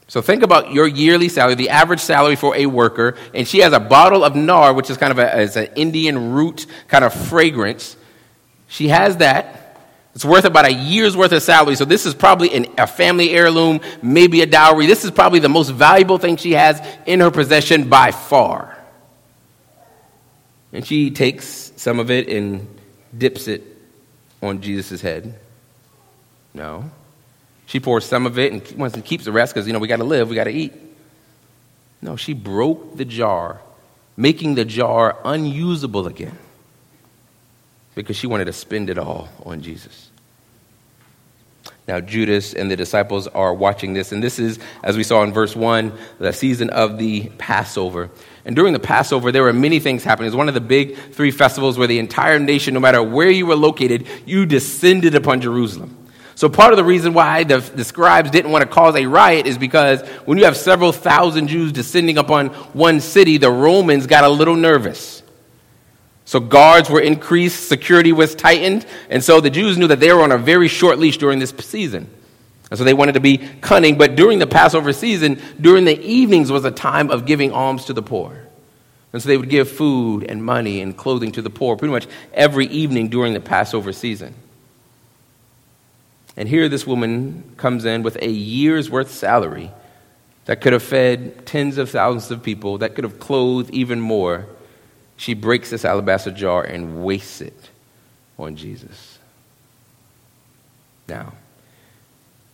So 0.07 0.21
think 0.21 0.43
about 0.43 0.71
your 0.71 0.88
yearly 0.88 1.29
salary, 1.29 1.55
the 1.55 1.69
average 1.69 1.99
salary 1.99 2.35
for 2.35 2.55
a 2.55 2.65
worker, 2.65 3.15
and 3.33 3.47
she 3.47 3.59
has 3.59 3.73
a 3.73 3.79
bottle 3.79 4.23
of 4.23 4.35
nard, 4.35 4.75
which 4.75 4.89
is 4.89 4.97
kind 4.97 5.11
of 5.11 5.19
a, 5.19 5.59
an 5.59 5.73
Indian 5.75 6.33
root 6.33 6.65
kind 6.88 7.03
of 7.03 7.13
fragrance. 7.13 7.95
She 8.67 8.88
has 8.89 9.17
that. 9.17 9.64
It's 10.15 10.23
worth 10.23 10.45
about 10.45 10.65
a 10.65 10.73
year's 10.73 11.17
worth 11.17 11.33
of 11.33 11.44
salary. 11.44 11.75
So 11.75 11.83
this 11.83 12.06
is 12.06 12.15
probably 12.15 12.53
an, 12.53 12.67
a 12.77 12.88
family 12.88 13.31
heirloom, 13.31 13.81
maybe 14.01 14.41
a 14.41 14.45
dowry. 14.45 14.88
This 14.88 15.03
is 15.03 15.12
probably 15.12 15.39
the 15.39 15.50
most 15.50 15.69
valuable 15.69 16.17
thing 16.17 16.38
she 16.38 16.53
has 16.53 16.81
in 17.06 17.19
her 17.19 17.29
possession 17.29 17.89
by 17.89 18.12
far. 18.12 18.77
And 20.71 20.88
she 20.88 21.12
takes 21.12 21.73
some 21.75 22.00
of 22.00 22.09
it 22.12 22.29
and 22.29 22.65
dips 23.17 23.50
it 23.50 23.63
on 24.41 24.62
Jesus' 24.62 25.01
head. 25.01 25.38
No. 26.53 26.89
She 27.65 27.81
pours 27.81 28.06
some 28.06 28.25
of 28.25 28.39
it 28.39 28.53
and 28.53 28.79
wants 28.79 28.95
to 28.95 29.01
keep 29.01 29.21
the 29.21 29.33
rest 29.33 29.53
because, 29.53 29.67
you 29.67 29.73
know, 29.73 29.79
we 29.79 29.89
got 29.89 29.97
to 29.97 30.06
live, 30.06 30.29
we 30.29 30.35
got 30.35 30.45
to 30.45 30.51
eat. 30.51 30.73
No, 32.01 32.15
she 32.15 32.33
broke 32.33 32.95
the 32.95 33.06
jar, 33.06 33.59
making 34.15 34.56
the 34.56 34.63
jar 34.63 35.17
unusable 35.25 36.07
again 36.07 36.38
because 37.95 38.17
she 38.17 38.27
wanted 38.27 38.45
to 38.45 38.53
spend 38.53 38.89
it 38.89 38.97
all 38.97 39.29
on 39.45 39.62
Jesus. 39.62 40.04
Now, 41.87 41.99
Judas 41.99 42.53
and 42.55 42.69
the 42.69 42.75
disciples 42.75 43.27
are 43.27 43.53
watching 43.53 43.93
this, 43.93 44.11
and 44.11 44.23
this 44.23 44.39
is, 44.39 44.57
as 44.83 44.97
we 44.97 45.03
saw 45.03 45.21
in 45.21 45.31
verse 45.31 45.55
1, 45.55 45.93
the 46.17 46.33
season 46.33 46.71
of 46.71 46.97
the 46.97 47.29
Passover. 47.37 48.09
And 48.43 48.55
during 48.55 48.73
the 48.73 48.79
Passover, 48.79 49.31
there 49.31 49.43
were 49.43 49.53
many 49.53 49.79
things 49.79 50.03
happening. 50.03 50.25
It 50.25 50.29
was 50.29 50.35
one 50.35 50.47
of 50.47 50.55
the 50.55 50.61
big 50.61 50.97
three 51.11 51.29
festivals 51.29 51.77
where 51.77 51.87
the 51.87 51.99
entire 51.99 52.39
nation, 52.39 52.73
no 52.73 52.79
matter 52.79 53.03
where 53.03 53.29
you 53.29 53.45
were 53.45 53.55
located, 53.55 54.07
you 54.25 54.48
descended 54.48 55.13
upon 55.13 55.41
Jerusalem. 55.41 55.95
So, 56.33 56.50
part 56.50 56.74
of 56.74 56.77
the 56.77 56.83
reason 56.83 57.13
why 57.13 57.43
the, 57.43 57.60
the 57.60 57.86
scribes 57.86 58.31
didn't 58.31 58.51
want 58.51 58.63
to 58.63 58.67
cause 58.67 58.95
a 58.95 59.05
riot 59.05 59.45
is 59.45 59.57
because 59.57 60.01
when 60.25 60.38
you 60.38 60.45
have 60.45 60.57
several 60.57 60.91
thousand 60.91 61.48
Jews 61.48 61.71
descending 61.71 62.17
upon 62.17 62.48
one 62.74 63.00
city, 63.00 63.38
the 63.38 63.51
Romans 63.51 64.05
got 64.07 64.24
a 64.24 64.29
little 64.29 64.55
nervous. 64.55 65.24
So 66.25 66.39
guards 66.39 66.89
were 66.89 67.00
increased, 67.00 67.70
security 67.70 68.12
was 68.12 68.34
tightened, 68.34 68.86
and 69.12 69.24
so 69.24 69.39
the 69.39 69.51
Jews 69.51 69.77
knew 69.77 69.88
that 69.88 70.00
they 70.00 70.12
were 70.12 70.24
on 70.24 70.32
a 70.32 70.39
very 70.39 70.67
short 70.67 70.98
leash 70.98 71.20
during 71.20 71.38
this 71.38 71.53
season. 71.60 72.10
And 72.72 72.79
so 72.79 72.84
they 72.84 72.96
wanted 72.96 73.13
to 73.13 73.20
be 73.20 73.38
cunning, 73.62 73.96
but 73.96 74.15
during 74.15 74.39
the 74.39 74.48
Passover 74.48 74.91
season, 74.91 75.39
during 75.62 75.86
the 75.86 76.01
evenings 76.01 76.51
was 76.51 76.65
a 76.65 76.72
time 76.72 77.12
of 77.12 77.27
giving 77.27 77.51
alms 77.51 77.86
to 77.86 77.94
the 77.94 78.01
poor. 78.01 78.41
And 79.13 79.22
so 79.22 79.29
they 79.29 79.38
would 79.38 79.50
give 79.50 79.70
food 79.70 80.24
and 80.24 80.44
money 80.44 80.82
and 80.82 80.98
clothing 80.98 81.32
to 81.34 81.44
the 81.44 81.51
poor 81.51 81.77
pretty 81.77 81.91
much 81.91 82.08
every 82.34 82.65
evening 82.65 83.10
during 83.10 83.34
the 83.34 83.39
Passover 83.39 83.94
season. 83.94 84.34
And 86.36 86.50
here 86.50 86.67
this 86.67 86.88
woman 86.88 87.53
comes 87.55 87.86
in 87.86 88.01
with 88.01 88.17
a 88.22 88.29
year's 88.29 88.89
worth 88.89 89.12
salary 89.12 89.72
that 90.46 90.60
could 90.60 90.74
have 90.74 90.84
fed 90.84 91.46
tens 91.46 91.77
of 91.77 91.91
thousands 91.91 92.32
of 92.32 92.44
people, 92.44 92.79
that 92.79 92.96
could 92.96 93.03
have 93.03 93.20
clothed 93.20 93.70
even 93.70 94.01
more 94.01 94.48
she 95.17 95.34
breaks 95.34 95.69
this 95.69 95.86
alabaster 95.86 96.31
jar 96.31 96.63
and 96.63 97.03
wastes 97.03 97.41
it 97.41 97.69
on 98.38 98.55
Jesus. 98.55 99.19
Now, 101.07 101.34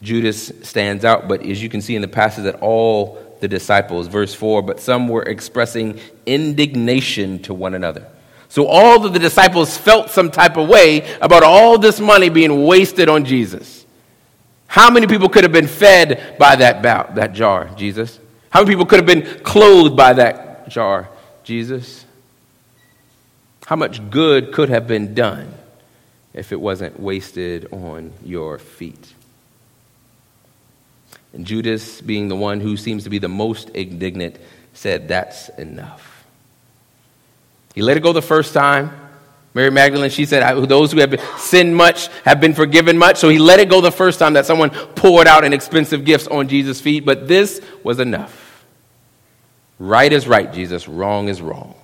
Judas 0.01 0.51
stands 0.63 1.05
out, 1.05 1.27
but 1.27 1.43
as 1.43 1.61
you 1.61 1.69
can 1.69 1.81
see 1.81 1.95
in 1.95 2.01
the 2.01 2.07
passage, 2.07 2.43
that 2.43 2.55
all 2.55 3.21
the 3.39 3.47
disciples, 3.47 4.07
verse 4.07 4.33
4, 4.33 4.61
but 4.61 4.79
some 4.79 5.07
were 5.07 5.23
expressing 5.23 5.99
indignation 6.25 7.41
to 7.43 7.53
one 7.53 7.73
another. 7.73 8.07
So 8.49 8.67
all 8.67 9.05
of 9.05 9.13
the 9.13 9.19
disciples 9.19 9.77
felt 9.77 10.09
some 10.09 10.29
type 10.29 10.57
of 10.57 10.67
way 10.67 11.09
about 11.21 11.43
all 11.43 11.77
this 11.77 11.99
money 11.99 12.29
being 12.29 12.65
wasted 12.65 13.09
on 13.09 13.23
Jesus. 13.23 13.85
How 14.67 14.89
many 14.89 15.07
people 15.07 15.29
could 15.29 15.43
have 15.43 15.51
been 15.51 15.67
fed 15.67 16.35
by 16.37 16.55
that, 16.57 16.81
bout, 16.81 17.15
that 17.15 17.33
jar, 17.33 17.69
Jesus? 17.75 18.19
How 18.49 18.61
many 18.61 18.71
people 18.71 18.85
could 18.85 18.99
have 18.99 19.05
been 19.05 19.43
clothed 19.43 19.95
by 19.95 20.13
that 20.13 20.67
jar, 20.69 21.09
Jesus? 21.43 22.05
How 23.71 23.77
much 23.77 24.09
good 24.09 24.51
could 24.51 24.67
have 24.67 24.85
been 24.85 25.13
done 25.13 25.53
if 26.33 26.51
it 26.51 26.59
wasn't 26.59 26.99
wasted 26.99 27.71
on 27.71 28.11
your 28.21 28.59
feet? 28.59 29.13
And 31.31 31.45
Judas, 31.45 32.01
being 32.01 32.27
the 32.27 32.35
one 32.35 32.59
who 32.59 32.75
seems 32.75 33.05
to 33.05 33.09
be 33.09 33.17
the 33.17 33.29
most 33.29 33.69
indignant, 33.69 34.35
said, 34.73 35.07
That's 35.07 35.47
enough. 35.57 36.25
He 37.73 37.81
let 37.81 37.95
it 37.95 38.01
go 38.01 38.11
the 38.11 38.21
first 38.21 38.53
time. 38.53 38.91
Mary 39.53 39.71
Magdalene, 39.71 40.09
she 40.09 40.25
said, 40.25 40.53
Those 40.65 40.91
who 40.91 40.99
have 40.99 41.17
sinned 41.37 41.73
much 41.73 42.09
have 42.25 42.41
been 42.41 42.53
forgiven 42.53 42.97
much. 42.97 43.19
So 43.19 43.29
he 43.29 43.39
let 43.39 43.61
it 43.61 43.69
go 43.69 43.79
the 43.79 43.89
first 43.89 44.19
time 44.19 44.33
that 44.33 44.45
someone 44.45 44.71
poured 44.71 45.27
out 45.27 45.45
an 45.45 45.53
expensive 45.53 46.03
gifts 46.03 46.27
on 46.27 46.49
Jesus' 46.49 46.81
feet, 46.81 47.05
but 47.05 47.25
this 47.29 47.61
was 47.85 48.01
enough. 48.01 48.65
Right 49.79 50.11
is 50.11 50.27
right, 50.27 50.51
Jesus. 50.51 50.89
Wrong 50.89 51.29
is 51.29 51.41
wrong. 51.41 51.75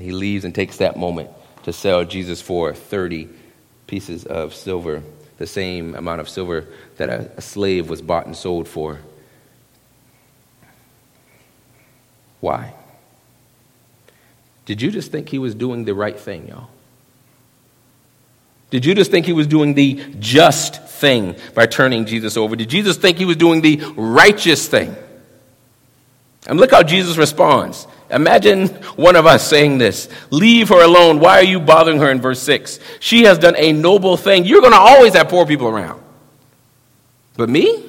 And 0.00 0.06
he 0.06 0.12
leaves 0.12 0.46
and 0.46 0.54
takes 0.54 0.78
that 0.78 0.96
moment 0.96 1.28
to 1.64 1.74
sell 1.74 2.06
Jesus 2.06 2.40
for 2.40 2.72
30 2.72 3.28
pieces 3.86 4.24
of 4.24 4.54
silver, 4.54 5.02
the 5.36 5.46
same 5.46 5.94
amount 5.94 6.22
of 6.22 6.28
silver 6.30 6.64
that 6.96 7.10
a, 7.10 7.30
a 7.36 7.42
slave 7.42 7.90
was 7.90 8.00
bought 8.00 8.24
and 8.24 8.34
sold 8.34 8.66
for. 8.66 8.98
Why? 12.40 12.72
Did 14.64 14.78
Judas 14.78 15.06
think 15.06 15.28
he 15.28 15.38
was 15.38 15.54
doing 15.54 15.84
the 15.84 15.92
right 15.92 16.18
thing, 16.18 16.48
y'all? 16.48 16.70
Did 18.70 18.84
Judas 18.84 19.06
think 19.06 19.26
he 19.26 19.34
was 19.34 19.46
doing 19.46 19.74
the 19.74 20.02
just 20.18 20.82
thing 20.82 21.36
by 21.54 21.66
turning 21.66 22.06
Jesus 22.06 22.38
over? 22.38 22.56
Did 22.56 22.70
Jesus 22.70 22.96
think 22.96 23.18
he 23.18 23.26
was 23.26 23.36
doing 23.36 23.60
the 23.60 23.76
righteous 23.96 24.66
thing? 24.66 24.96
And 26.46 26.58
look 26.58 26.70
how 26.70 26.82
Jesus 26.82 27.18
responds. 27.18 27.86
Imagine 28.10 28.66
one 28.96 29.14
of 29.16 29.26
us 29.26 29.46
saying 29.48 29.78
this 29.78 30.08
Leave 30.30 30.68
her 30.68 30.82
alone. 30.82 31.20
Why 31.20 31.38
are 31.38 31.44
you 31.44 31.60
bothering 31.60 31.98
her 31.98 32.10
in 32.10 32.20
verse 32.20 32.42
6? 32.42 32.80
She 32.98 33.24
has 33.24 33.38
done 33.38 33.54
a 33.56 33.72
noble 33.72 34.16
thing. 34.16 34.44
You're 34.44 34.60
going 34.60 34.72
to 34.72 34.78
always 34.78 35.14
have 35.14 35.28
poor 35.28 35.46
people 35.46 35.68
around. 35.68 36.02
But 37.36 37.48
me? 37.48 37.86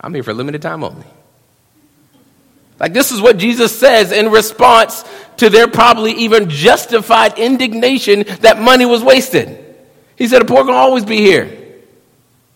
I'm 0.00 0.14
here 0.14 0.22
for 0.22 0.30
a 0.30 0.34
limited 0.34 0.62
time 0.62 0.82
only. 0.82 1.06
Like, 2.78 2.94
this 2.94 3.12
is 3.12 3.20
what 3.20 3.36
Jesus 3.36 3.78
says 3.78 4.10
in 4.10 4.30
response 4.30 5.04
to 5.36 5.50
their 5.50 5.68
probably 5.68 6.12
even 6.12 6.48
justified 6.48 7.38
indignation 7.38 8.24
that 8.40 8.58
money 8.58 8.86
was 8.86 9.02
wasted. 9.02 9.58
He 10.16 10.26
said, 10.26 10.40
The 10.40 10.46
poor 10.46 10.64
can 10.64 10.74
always 10.74 11.04
be 11.04 11.18
here. 11.18 11.58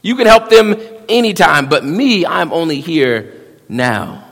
You 0.03 0.17
can 0.17 0.27
help 0.27 0.49
them 0.51 0.77
anytime, 1.09 1.69
but 1.69 1.85
me, 1.85 2.27
I'm 2.27 2.53
only 2.53 2.81
here 2.81 3.33
now. 3.69 4.24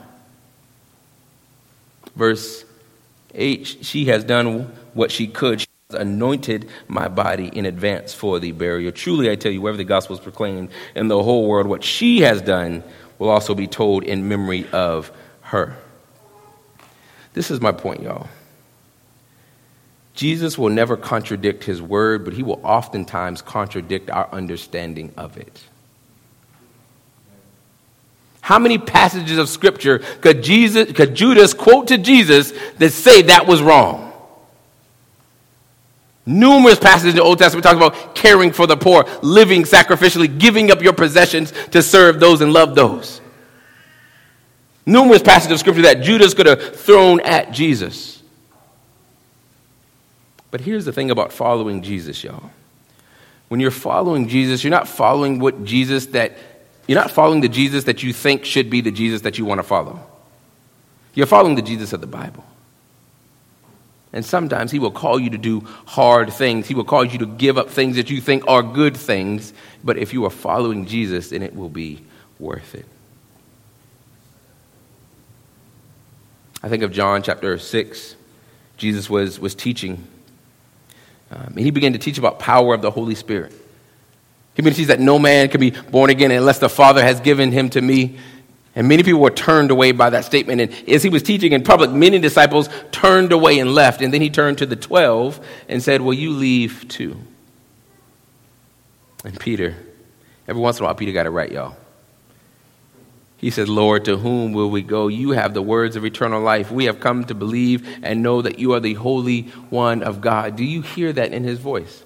Verse 2.15 2.65
8 3.33 3.77
She 3.81 4.05
has 4.05 4.23
done 4.23 4.71
what 4.93 5.11
she 5.11 5.27
could. 5.27 5.61
She 5.61 5.67
has 5.89 6.01
anointed 6.01 6.69
my 6.87 7.07
body 7.07 7.47
in 7.47 7.65
advance 7.65 8.13
for 8.13 8.39
the 8.39 8.51
burial. 8.51 8.91
Truly, 8.91 9.29
I 9.29 9.35
tell 9.35 9.51
you, 9.51 9.61
wherever 9.61 9.77
the 9.77 9.83
gospel 9.83 10.15
is 10.15 10.21
proclaimed 10.21 10.69
in 10.95 11.07
the 11.07 11.21
whole 11.21 11.47
world, 11.47 11.67
what 11.67 11.83
she 11.83 12.21
has 12.21 12.41
done 12.41 12.83
will 13.19 13.29
also 13.29 13.55
be 13.55 13.67
told 13.67 14.03
in 14.03 14.27
memory 14.27 14.67
of 14.71 15.11
her. 15.41 15.77
This 17.33 17.49
is 17.49 17.61
my 17.61 17.71
point, 17.71 18.01
y'all. 18.01 18.27
Jesus 20.13 20.57
will 20.57 20.69
never 20.69 20.95
contradict 20.95 21.63
his 21.63 21.81
word, 21.81 22.23
but 22.23 22.33
he 22.33 22.43
will 22.43 22.61
oftentimes 22.63 23.41
contradict 23.41 24.11
our 24.11 24.29
understanding 24.31 25.11
of 25.17 25.37
it. 25.37 25.63
How 28.43 28.59
many 28.59 28.77
passages 28.77 29.37
of 29.37 29.47
scripture 29.47 29.99
could, 30.19 30.43
Jesus, 30.43 30.91
could 30.91 31.15
Judas 31.15 31.53
quote 31.53 31.87
to 31.87 31.97
Jesus 31.97 32.51
that 32.77 32.89
say 32.89 33.21
that 33.21 33.47
was 33.47 33.61
wrong? 33.61 34.11
Numerous 36.25 36.77
passages 36.77 37.11
in 37.11 37.15
the 37.15 37.23
Old 37.23 37.39
Testament 37.39 37.63
talk 37.63 37.77
about 37.77 38.15
caring 38.15 38.51
for 38.51 38.67
the 38.67 38.75
poor, 38.75 39.05
living 39.21 39.63
sacrificially, 39.63 40.37
giving 40.37 40.71
up 40.71 40.81
your 40.81 40.91
possessions 40.91 41.53
to 41.71 41.81
serve 41.81 42.19
those 42.19 42.41
and 42.41 42.51
love 42.51 42.75
those. 42.75 43.21
Numerous 44.85 45.23
passages 45.23 45.53
of 45.53 45.59
scripture 45.59 45.83
that 45.83 46.01
Judas 46.01 46.33
could 46.33 46.45
have 46.45 46.75
thrown 46.75 47.21
at 47.21 47.53
Jesus. 47.53 48.21
But 50.51 50.59
here's 50.59 50.83
the 50.83 50.91
thing 50.91 51.11
about 51.11 51.31
following 51.31 51.81
Jesus, 51.81 52.21
y'all. 52.21 52.51
When 53.47 53.61
you're 53.61 53.71
following 53.71 54.27
Jesus, 54.27 54.65
you're 54.65 54.71
not 54.71 54.89
following 54.89 55.39
what 55.39 55.63
Jesus 55.63 56.07
that 56.07 56.37
you're 56.93 57.01
not 57.01 57.09
following 57.09 57.41
the 57.41 57.49
Jesus 57.49 57.85
that 57.85 58.03
you 58.03 58.13
think 58.13 58.45
should 58.45 58.69
be 58.69 58.79
the 58.79 58.91
Jesus 58.91 59.21
that 59.21 59.39
you 59.39 59.45
want 59.45 59.57
to 59.57 59.63
follow. 59.63 59.99
You're 61.15 61.25
following 61.25 61.55
the 61.55 61.63
Jesus 61.63 61.91
of 61.91 62.01
the 62.01 62.07
Bible. 62.07 62.45
And 64.13 64.23
sometimes 64.23 64.69
he 64.69 64.77
will 64.77 64.91
call 64.91 65.19
you 65.19 65.31
to 65.31 65.39
do 65.39 65.61
hard 65.87 66.31
things. 66.31 66.67
He 66.67 66.75
will 66.75 66.83
call 66.83 67.03
you 67.03 67.17
to 67.17 67.25
give 67.25 67.57
up 67.57 67.71
things 67.71 67.95
that 67.95 68.11
you 68.11 68.21
think 68.21 68.47
are 68.47 68.61
good 68.61 68.95
things. 68.95 69.55
But 69.83 69.97
if 69.97 70.13
you 70.13 70.23
are 70.25 70.29
following 70.29 70.85
Jesus, 70.85 71.31
then 71.31 71.41
it 71.41 71.55
will 71.55 71.67
be 71.67 72.05
worth 72.37 72.75
it. 72.75 72.85
I 76.61 76.69
think 76.69 76.83
of 76.83 76.91
John 76.91 77.23
chapter 77.23 77.57
6. 77.57 78.15
Jesus 78.77 79.09
was, 79.09 79.39
was 79.39 79.55
teaching. 79.55 80.07
Um, 81.31 81.53
and 81.55 81.59
he 81.59 81.71
began 81.71 81.93
to 81.93 81.99
teach 81.99 82.19
about 82.19 82.37
power 82.37 82.75
of 82.75 82.83
the 82.83 82.91
Holy 82.91 83.15
Spirit. 83.15 83.51
He 84.55 84.61
began 84.61 84.73
to 84.73 84.77
teach 84.77 84.87
that 84.87 84.99
no 84.99 85.17
man 85.17 85.49
can 85.49 85.59
be 85.59 85.71
born 85.71 86.09
again 86.09 86.31
unless 86.31 86.59
the 86.59 86.69
Father 86.69 87.01
has 87.03 87.19
given 87.19 87.51
him 87.51 87.69
to 87.71 87.81
me. 87.81 88.17
And 88.75 88.87
many 88.87 89.03
people 89.03 89.19
were 89.19 89.31
turned 89.31 89.71
away 89.71 89.91
by 89.91 90.09
that 90.11 90.25
statement. 90.25 90.61
And 90.61 90.89
as 90.89 91.03
he 91.03 91.09
was 91.09 91.21
teaching 91.21 91.53
in 91.53 91.63
public, 91.63 91.91
many 91.91 92.19
disciples 92.19 92.69
turned 92.91 93.31
away 93.31 93.59
and 93.59 93.73
left. 93.73 94.01
And 94.01 94.13
then 94.13 94.21
he 94.21 94.29
turned 94.29 94.59
to 94.59 94.65
the 94.65 94.75
12 94.75 95.39
and 95.69 95.81
said, 95.81 96.01
Well, 96.01 96.13
you 96.13 96.31
leave 96.31 96.87
too. 96.87 97.17
And 99.23 99.39
Peter, 99.39 99.75
every 100.47 100.61
once 100.61 100.79
in 100.79 100.83
a 100.83 100.85
while, 100.85 100.95
Peter 100.95 101.11
got 101.11 101.25
it 101.25 101.31
right, 101.31 101.51
y'all. 101.51 101.75
He 103.37 103.49
said, 103.49 103.67
Lord, 103.67 104.05
to 104.05 104.17
whom 104.17 104.53
will 104.53 104.69
we 104.69 104.81
go? 104.81 105.09
You 105.09 105.31
have 105.31 105.53
the 105.53 105.61
words 105.61 105.95
of 105.95 106.05
eternal 106.05 106.41
life. 106.41 106.71
We 106.71 106.85
have 106.85 106.99
come 106.99 107.25
to 107.25 107.35
believe 107.35 107.85
and 108.01 108.23
know 108.23 108.41
that 108.41 108.57
you 108.57 108.73
are 108.73 108.79
the 108.79 108.93
Holy 108.93 109.43
One 109.69 110.01
of 110.01 110.21
God. 110.21 110.55
Do 110.55 110.63
you 110.63 110.81
hear 110.81 111.11
that 111.11 111.33
in 111.33 111.43
his 111.43 111.59
voice? 111.59 112.02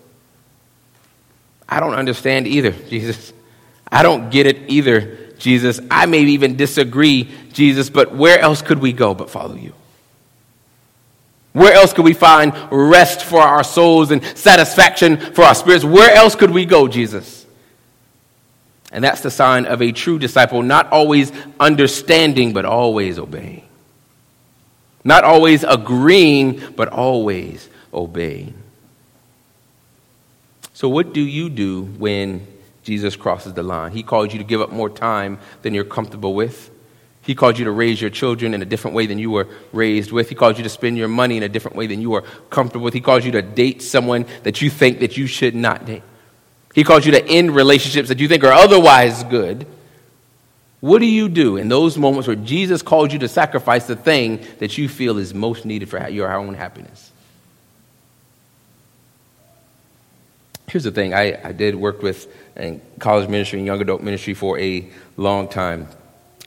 I 1.67 1.79
don't 1.79 1.95
understand 1.95 2.47
either, 2.47 2.71
Jesus. 2.71 3.33
I 3.91 4.03
don't 4.03 4.29
get 4.29 4.45
it 4.45 4.69
either, 4.69 5.31
Jesus. 5.37 5.79
I 5.89 6.05
may 6.05 6.21
even 6.21 6.55
disagree, 6.55 7.29
Jesus, 7.53 7.89
but 7.89 8.13
where 8.15 8.39
else 8.39 8.61
could 8.61 8.79
we 8.79 8.93
go 8.93 9.13
but 9.13 9.29
follow 9.29 9.55
you? 9.55 9.73
Where 11.53 11.73
else 11.73 11.91
could 11.91 12.05
we 12.05 12.13
find 12.13 12.53
rest 12.71 13.23
for 13.23 13.41
our 13.41 13.63
souls 13.63 14.11
and 14.11 14.23
satisfaction 14.37 15.17
for 15.17 15.43
our 15.43 15.55
spirits? 15.55 15.83
Where 15.83 16.13
else 16.13 16.35
could 16.35 16.51
we 16.51 16.65
go, 16.65 16.87
Jesus? 16.87 17.45
And 18.91 19.03
that's 19.03 19.21
the 19.21 19.31
sign 19.31 19.65
of 19.65 19.81
a 19.81 19.91
true 19.91 20.19
disciple, 20.19 20.61
not 20.61 20.91
always 20.91 21.31
understanding, 21.59 22.53
but 22.53 22.65
always 22.65 23.17
obeying. 23.19 23.67
Not 25.03 25.23
always 25.23 25.63
agreeing, 25.63 26.61
but 26.75 26.89
always 26.89 27.67
obeying. 27.93 28.53
So, 30.77 30.87
what 30.87 31.11
do 31.11 31.21
you 31.21 31.49
do 31.49 31.85
when 31.97 32.45
Jesus 32.83 33.15
crosses 33.15 33.53
the 33.53 33.63
line? 33.63 33.93
He 33.93 34.03
called 34.03 34.31
you 34.31 34.37
to 34.37 34.45
give 34.45 34.61
up 34.61 34.71
more 34.71 34.91
time 34.91 35.39
than 35.63 35.73
you're 35.73 35.83
comfortable 35.83 36.35
with. 36.35 36.69
He 37.23 37.33
called 37.33 37.57
you 37.57 37.65
to 37.65 37.71
raise 37.71 37.99
your 37.99 38.11
children 38.11 38.53
in 38.53 38.61
a 38.61 38.65
different 38.65 38.95
way 38.95 39.07
than 39.07 39.17
you 39.17 39.31
were 39.31 39.47
raised 39.73 40.11
with. 40.11 40.29
He 40.29 40.35
called 40.35 40.55
you 40.59 40.63
to 40.63 40.69
spend 40.69 40.95
your 40.95 41.07
money 41.07 41.35
in 41.35 41.41
a 41.41 41.49
different 41.49 41.77
way 41.77 41.87
than 41.87 41.99
you 41.99 42.13
are 42.13 42.21
comfortable 42.51 42.83
with. 42.85 42.93
He 42.93 43.01
called 43.01 43.23
you 43.23 43.31
to 43.31 43.41
date 43.41 43.81
someone 43.81 44.27
that 44.43 44.61
you 44.61 44.69
think 44.69 44.99
that 44.99 45.17
you 45.17 45.25
should 45.25 45.55
not 45.55 45.87
date. 45.87 46.03
He 46.75 46.83
calls 46.83 47.07
you 47.07 47.11
to 47.13 47.25
end 47.25 47.55
relationships 47.55 48.09
that 48.09 48.19
you 48.19 48.27
think 48.27 48.43
are 48.43 48.53
otherwise 48.53 49.23
good. 49.23 49.65
What 50.79 50.99
do 50.99 51.07
you 51.07 51.27
do 51.27 51.57
in 51.57 51.69
those 51.69 51.97
moments 51.97 52.27
where 52.27 52.35
Jesus 52.35 52.83
calls 52.83 53.11
you 53.11 53.17
to 53.17 53.27
sacrifice 53.27 53.87
the 53.87 53.95
thing 53.95 54.45
that 54.59 54.77
you 54.77 54.87
feel 54.87 55.17
is 55.17 55.33
most 55.33 55.65
needed 55.65 55.89
for 55.89 56.07
your 56.07 56.31
own 56.31 56.53
happiness? 56.53 57.11
Here's 60.77 60.83
the 60.83 60.91
thing 60.91 61.11
I, 61.11 61.39
I 61.43 61.53
did 61.53 61.73
work 61.73 62.03
with 62.03 62.31
in 62.55 62.79
college 62.99 63.27
ministry 63.27 63.57
and 63.57 63.65
young 63.65 63.81
adult 63.81 64.03
ministry 64.03 64.35
for 64.35 64.59
a 64.59 64.87
long 65.15 65.47
time. 65.47 65.87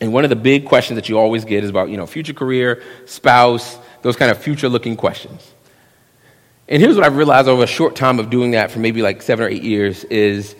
And 0.00 0.12
one 0.12 0.22
of 0.22 0.30
the 0.30 0.37
big 0.37 0.66
questions 0.66 0.94
that 0.94 1.08
you 1.08 1.18
always 1.18 1.44
get 1.44 1.64
is 1.64 1.70
about, 1.70 1.88
you 1.88 1.96
know, 1.96 2.06
future 2.06 2.32
career, 2.32 2.80
spouse, 3.06 3.76
those 4.02 4.14
kind 4.14 4.30
of 4.30 4.38
future 4.38 4.68
looking 4.68 4.94
questions. 4.94 5.52
And 6.68 6.80
here's 6.80 6.94
what 6.94 7.04
I've 7.04 7.16
realized 7.16 7.49
over 7.49 7.64
a 7.64 7.66
short 7.66 7.96
time 7.96 8.20
of 8.20 8.30
doing 8.30 8.52
that 8.52 8.70
for 8.70 8.78
maybe 8.78 9.02
like 9.02 9.20
seven 9.20 9.46
or 9.46 9.49
eight 9.49 9.64
years 9.64 10.04
is 10.04 10.54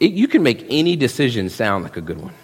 it, 0.00 0.12
you 0.12 0.28
can 0.28 0.42
make 0.42 0.66
any 0.68 0.94
decision 0.94 1.48
sound 1.48 1.84
like 1.84 1.96
a 1.96 2.02
good 2.02 2.20
one. 2.20 2.34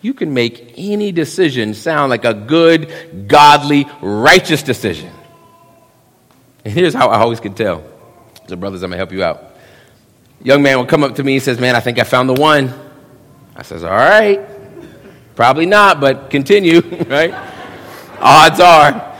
You 0.00 0.14
can 0.14 0.32
make 0.32 0.74
any 0.76 1.10
decision 1.10 1.74
sound 1.74 2.10
like 2.10 2.24
a 2.24 2.34
good, 2.34 3.26
godly, 3.26 3.88
righteous 4.00 4.62
decision. 4.62 5.10
And 6.64 6.72
here's 6.72 6.94
how 6.94 7.08
I 7.08 7.18
always 7.20 7.40
can 7.40 7.54
tell. 7.54 7.84
So, 8.48 8.56
brothers, 8.56 8.82
I'm 8.82 8.90
going 8.90 8.98
to 8.98 8.98
help 8.98 9.12
you 9.12 9.22
out. 9.22 9.56
Young 10.42 10.62
man 10.62 10.78
will 10.78 10.86
come 10.86 11.04
up 11.04 11.14
to 11.16 11.24
me 11.24 11.34
and 11.34 11.42
says, 11.42 11.58
Man, 11.58 11.74
I 11.74 11.80
think 11.80 11.98
I 11.98 12.04
found 12.04 12.28
the 12.28 12.34
one. 12.34 12.72
I 13.56 13.62
says, 13.62 13.84
All 13.84 13.90
right. 13.90 14.40
Probably 15.36 15.66
not, 15.66 16.00
but 16.00 16.30
continue, 16.30 16.80
right? 17.08 17.34
Odds 18.20 18.60
are 18.60 19.14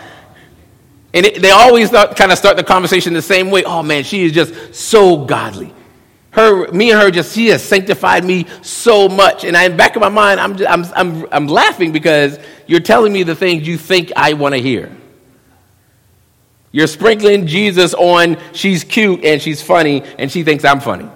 and 1.14 1.24
it, 1.24 1.40
they 1.40 1.52
always 1.52 1.90
kind 1.90 2.32
of 2.32 2.36
start 2.36 2.56
the 2.56 2.64
conversation 2.64 3.14
the 3.14 3.22
same 3.22 3.52
way. 3.52 3.62
Oh 3.64 3.84
man, 3.84 4.02
she 4.02 4.24
is 4.24 4.32
just 4.32 4.74
so 4.74 5.24
godly. 5.24 5.72
her, 6.32 6.70
me 6.72 6.90
and 6.90 7.00
her 7.00 7.12
just, 7.12 7.32
she 7.32 7.46
has 7.46 7.62
sanctified 7.62 8.24
me 8.24 8.46
so 8.62 9.08
much. 9.08 9.44
And 9.44 9.56
I, 9.56 9.66
in 9.66 9.76
back 9.76 9.94
of 9.94 10.00
my 10.00 10.08
mind, 10.08 10.40
I'm, 10.40 10.56
just, 10.56 10.68
I'm, 10.68 10.84
I'm, 10.96 11.28
I'm 11.30 11.46
laughing 11.46 11.92
because 11.92 12.40
you're 12.66 12.80
telling 12.80 13.12
me 13.12 13.22
the 13.22 13.36
things 13.36 13.66
you 13.66 13.78
think 13.78 14.12
I 14.16 14.32
want 14.32 14.56
to 14.56 14.60
hear. 14.60 14.90
You're 16.75 16.88
sprinkling 16.88 17.47
Jesus 17.47 17.95
on 17.95 18.37
she's 18.52 18.83
cute 18.83 19.25
and 19.25 19.40
she's 19.40 19.62
funny 19.62 20.02
and 20.19 20.28
she 20.28 20.43
thinks 20.43 20.64
I'm 20.64 20.81
funny. 20.81 21.09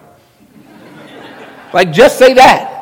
like, 1.73 1.91
just 1.91 2.17
say 2.17 2.35
that. 2.35 2.77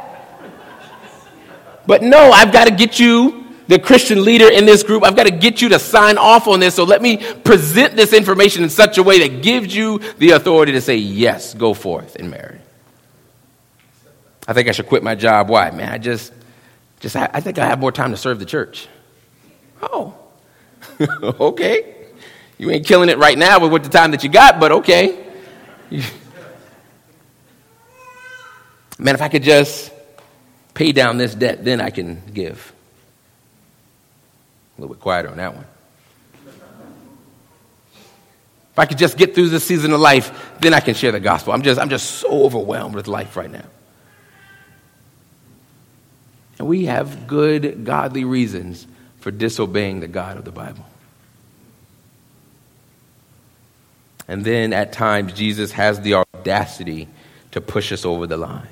But 1.87 2.03
no, 2.03 2.31
I've 2.31 2.53
got 2.53 2.67
to 2.69 2.75
get 2.75 3.01
you 3.01 3.47
the 3.67 3.79
Christian 3.79 4.27
leader 4.27 4.51
in 4.51 4.67
this 4.67 4.83
group, 4.83 5.05
I've 5.05 5.17
got 5.17 5.25
to 5.25 5.33
get 5.33 5.63
you 5.63 5.71
to 5.71 5.79
sign 5.79 6.19
off 6.19 6.47
on 6.49 6.61
this. 6.61 6.75
So 6.75 6.85
let 6.85 7.01
me 7.01 7.17
present 7.17 7.97
this 7.97 8.13
information 8.13 8.63
in 8.63 8.69
such 8.69 8.99
a 8.99 9.03
way 9.03 9.27
that 9.27 9.43
gives 9.43 9.75
you 9.75 10.01
the 10.19 10.33
authority 10.33 10.73
to 10.73 10.83
say, 10.83 10.97
yes, 10.97 11.55
go 11.55 11.73
forth 11.73 12.17
and 12.17 12.31
marry. 12.31 12.61
I 14.47 14.53
think 14.53 14.69
I 14.69 14.73
should 14.73 14.87
quit 14.87 15.03
my 15.03 15.15
job. 15.15 15.49
Why? 15.49 15.71
Man, 15.71 15.91
I 15.91 15.97
just, 15.97 16.31
just 17.01 17.17
I 17.17 17.41
think 17.41 17.59
I 17.59 17.65
have 17.65 17.81
more 17.81 17.91
time 17.91 18.11
to 18.11 18.19
serve 18.19 18.39
the 18.39 18.45
church. 18.45 18.87
Oh, 19.81 20.15
okay. 21.23 21.96
You 22.59 22.71
ain't 22.71 22.87
killing 22.87 23.09
it 23.09 23.19
right 23.19 23.37
now 23.37 23.61
with 23.61 23.71
what 23.71 23.83
the 23.83 23.91
time 23.91 24.13
that 24.13 24.25
you 24.25 24.31
got, 24.31 24.59
but 24.59 24.73
okay. 24.73 25.25
Man, 28.99 29.15
if 29.15 29.21
I 29.21 29.29
could 29.29 29.43
just 29.43 29.93
pay 30.73 30.93
down 30.93 31.19
this 31.19 31.35
debt, 31.35 31.65
then 31.65 31.81
I 31.81 31.91
can 31.91 32.23
give. 32.33 32.73
A 34.77 34.81
little 34.81 34.95
bit 34.95 35.03
quieter 35.03 35.29
on 35.29 35.37
that 35.37 35.55
one. 35.55 35.67
If 38.73 38.79
I 38.79 38.85
could 38.85 38.99
just 38.99 39.17
get 39.17 39.35
through 39.35 39.49
this 39.49 39.65
season 39.65 39.93
of 39.93 40.01
life, 40.01 40.55
then 40.61 40.75
I 40.75 40.81
can 40.81 40.95
share 40.95 41.13
the 41.13 41.21
gospel. 41.21 41.55
I'm 41.55 41.63
just, 41.63 41.81
I'm 41.81 41.89
just 41.89 42.11
so 42.17 42.45
overwhelmed 42.45 42.95
with 42.95 43.09
life 43.09 43.37
right 43.37 43.51
now. 43.51 43.65
And 46.59 46.69
we 46.69 46.87
have 46.87 47.27
good, 47.27 47.85
godly 47.85 48.25
reasons 48.25 48.87
for 49.21 49.31
disobeying 49.31 50.01
the 50.01 50.09
God 50.09 50.37
of 50.37 50.45
the 50.45 50.53
Bible. 50.53 50.85
And 54.29 54.45
then 54.45 54.73
at 54.73 54.93
times, 54.93 55.33
Jesus 55.33 55.73
has 55.73 56.01
the 56.01 56.15
audacity 56.15 57.09
to 57.53 57.61
push 57.61 57.93
us 57.93 58.05
over 58.05 58.27
the 58.27 58.37
line 58.37 58.69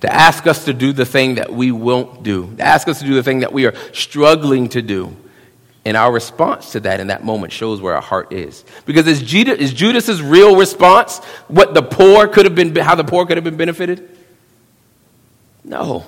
to 0.00 0.12
ask 0.12 0.46
us 0.46 0.64
to 0.64 0.72
do 0.72 0.92
the 0.92 1.04
thing 1.04 1.36
that 1.36 1.52
we 1.52 1.70
won't 1.70 2.22
do, 2.22 2.54
to 2.56 2.62
ask 2.62 2.88
us 2.88 3.00
to 3.00 3.06
do 3.06 3.14
the 3.14 3.22
thing 3.22 3.40
that 3.40 3.52
we 3.52 3.66
are 3.66 3.74
struggling 3.92 4.68
to 4.70 4.82
do. 4.82 5.14
And 5.84 5.96
our 5.96 6.12
response 6.12 6.72
to 6.72 6.80
that 6.80 7.00
in 7.00 7.06
that 7.06 7.24
moment 7.24 7.52
shows 7.52 7.80
where 7.80 7.94
our 7.94 8.02
heart 8.02 8.32
is. 8.32 8.64
Because 8.84 9.06
is, 9.06 9.22
Judas, 9.22 9.58
is 9.58 9.72
Judas's 9.72 10.20
real 10.20 10.56
response 10.56 11.18
what 11.48 11.72
the 11.72 11.82
poor 11.82 12.28
could 12.28 12.44
have 12.44 12.54
been, 12.54 12.74
how 12.76 12.94
the 12.94 13.04
poor 13.04 13.24
could 13.24 13.38
have 13.38 13.44
been 13.44 13.56
benefited? 13.56 14.18
No. 15.64 16.04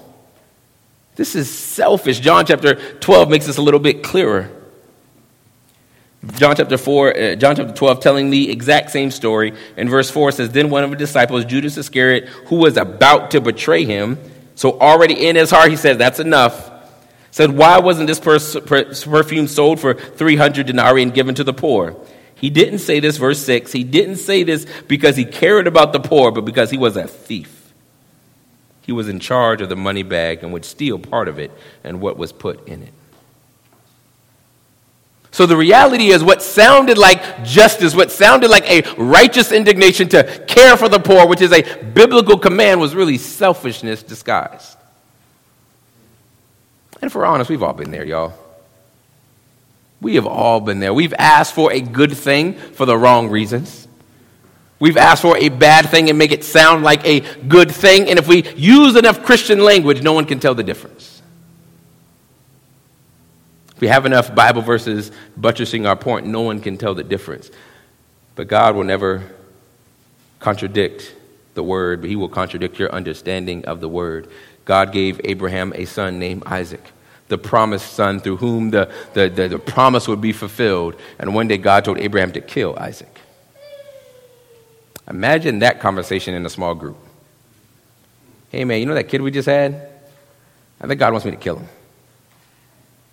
This 1.16 1.35
is 1.35 1.50
selfish. 1.50 2.21
John 2.21 2.45
chapter 2.45 2.75
12 2.75 3.31
makes 3.31 3.47
this 3.47 3.57
a 3.57 3.62
little 3.62 3.81
bit 3.81 4.02
clearer. 4.02 4.50
John 6.37 6.55
chapter 6.55 6.79
4, 6.79 7.17
uh, 7.17 7.35
John 7.35 7.57
chapter 7.57 7.73
12, 7.73 8.00
telling 8.00 8.31
the 8.31 8.50
exact 8.50 8.91
same 8.91 9.11
story. 9.11 9.55
In 9.76 9.88
verse 9.88 10.09
4 10.09 10.31
says, 10.33 10.50
Then 10.50 10.71
one 10.71 10.85
of 10.85 10.91
the 10.91 10.97
disciples, 10.97 11.45
Judas 11.45 11.76
Iscariot, 11.76 12.29
who 12.47 12.57
was 12.57 12.76
about 12.76 13.33
to 13.33 13.41
betray 13.41 13.85
him, 13.85 14.19
so 14.55 14.79
already 14.79 15.26
in 15.26 15.35
his 15.35 15.50
heart 15.50 15.71
he 15.71 15.76
says, 15.76 15.99
That's 15.99 16.21
enough, 16.21 16.71
said, 17.33 17.50
Why 17.50 17.81
wasn't 17.81 18.07
this 18.07 18.21
pers- 18.21 18.57
perfume 18.57 19.49
sold 19.49 19.81
for 19.81 19.95
300 19.95 20.67
denarii 20.67 21.02
and 21.02 21.12
given 21.12 21.35
to 21.35 21.45
the 21.45 21.52
poor? 21.52 21.97
He 22.37 22.50
didn't 22.50 22.79
say 22.79 23.00
this, 23.00 23.17
verse 23.17 23.45
6. 23.45 23.73
He 23.73 23.83
didn't 23.83 24.17
say 24.17 24.45
this 24.45 24.67
because 24.87 25.17
he 25.17 25.25
cared 25.25 25.67
about 25.67 25.93
the 25.93 26.00
poor, 26.00 26.31
but 26.31 26.45
because 26.45 26.71
he 26.71 26.76
was 26.76 26.97
a 26.97 27.07
thief. 27.07 27.73
He 28.83 28.93
was 28.93 29.09
in 29.09 29.21
charge 29.21 29.61
of 29.61 29.69
the 29.69 29.76
money 29.76 30.02
bag 30.02 30.43
and 30.43 30.52
would 30.52 30.64
steal 30.64 30.99
part 30.99 31.29
of 31.29 31.38
it 31.38 31.52
and 31.85 32.00
what 32.00 32.17
was 32.17 32.33
put 32.33 32.67
in 32.67 32.83
it. 32.83 32.93
So 35.32 35.46
the 35.46 35.56
reality 35.56 36.08
is, 36.08 36.22
what 36.22 36.42
sounded 36.42 36.98
like 36.98 37.42
justice, 37.42 37.94
what 37.94 38.12
sounded 38.12 38.50
like 38.50 38.71
a 38.71 38.82
righteous 38.97 39.50
indignation 39.50 40.08
to 40.10 40.25
care 40.47 40.76
for 40.76 40.90
the 40.90 41.00
poor, 41.00 41.26
which 41.26 41.40
is 41.40 41.52
a 41.52 41.62
biblical 41.82 42.38
command, 42.38 42.80
was 42.80 42.95
really 42.95 43.16
selfishness 43.16 44.02
disguised. 44.02 44.76
And 47.00 47.08
if 47.08 47.14
we're 47.14 47.25
honest, 47.25 47.49
we've 47.49 47.62
all 47.62 47.73
been 47.73 47.90
there, 47.90 48.04
y'all. 48.04 48.34
We 50.02 50.16
have 50.16 50.26
all 50.26 50.60
been 50.60 50.80
there. 50.80 50.92
We've 50.92 51.14
asked 51.18 51.54
for 51.54 51.73
a 51.73 51.80
good 51.80 52.12
thing 52.12 52.52
for 52.52 52.84
the 52.84 52.97
wrong 52.97 53.30
reasons. 53.30 53.88
We've 54.80 54.99
asked 54.99 55.23
for 55.23 55.38
a 55.38 55.49
bad 55.49 55.88
thing 55.88 56.10
and 56.10 56.18
make 56.18 56.32
it 56.32 56.45
sound 56.45 56.84
like 56.84 57.06
a 57.06 57.21
good 57.45 57.71
thing. 57.71 58.10
And 58.10 58.18
if 58.18 58.28
we 58.28 58.47
use 58.50 58.97
enough 58.97 59.25
Christian 59.25 59.64
language, 59.64 60.02
no 60.02 60.12
one 60.12 60.26
can 60.26 60.40
tell 60.40 60.54
the 60.54 60.64
difference 60.64 61.11
we 63.82 63.88
have 63.88 64.06
enough 64.06 64.32
Bible 64.32 64.62
verses 64.62 65.10
buttressing 65.36 65.86
our 65.86 65.97
point, 65.97 66.25
no 66.25 66.42
one 66.42 66.60
can 66.60 66.78
tell 66.78 66.95
the 66.95 67.02
difference. 67.02 67.50
But 68.36 68.47
God 68.47 68.76
will 68.76 68.84
never 68.84 69.28
contradict 70.38 71.12
the 71.54 71.64
word, 71.64 72.00
but 72.00 72.08
he 72.08 72.14
will 72.14 72.28
contradict 72.28 72.78
your 72.78 72.92
understanding 72.92 73.64
of 73.64 73.80
the 73.80 73.88
word. 73.88 74.30
God 74.64 74.92
gave 74.92 75.21
Abraham 75.25 75.73
a 75.75 75.84
son 75.84 76.21
named 76.21 76.45
Isaac, 76.47 76.92
the 77.26 77.36
promised 77.38 77.92
son 77.95 78.21
through 78.21 78.36
whom 78.36 78.71
the, 78.71 78.88
the, 79.14 79.28
the, 79.28 79.49
the 79.49 79.58
promise 79.58 80.06
would 80.06 80.21
be 80.21 80.32
fulfilled. 80.32 80.95
And 81.18 81.34
one 81.34 81.49
day 81.49 81.58
God 81.58 81.84
told 81.84 81.99
Abraham 81.99 82.30
to 82.34 82.40
kill 82.40 82.78
Isaac. 82.78 83.18
Imagine 85.10 85.58
that 85.58 85.80
conversation 85.80 86.34
in 86.34 86.47
a 86.47 86.50
small 86.50 86.76
group. 86.76 86.99
Hey, 88.50 88.64
man, 88.64 88.78
you 88.78 88.86
know 88.86 88.95
that 88.95 89.08
kid 89.08 89.23
we 89.23 89.32
just 89.32 89.49
had? 89.49 89.88
I 90.80 90.86
think 90.86 91.00
God 91.00 91.12
wants 91.12 91.25
me 91.25 91.32
to 91.32 91.36
kill 91.36 91.56
him. 91.56 91.66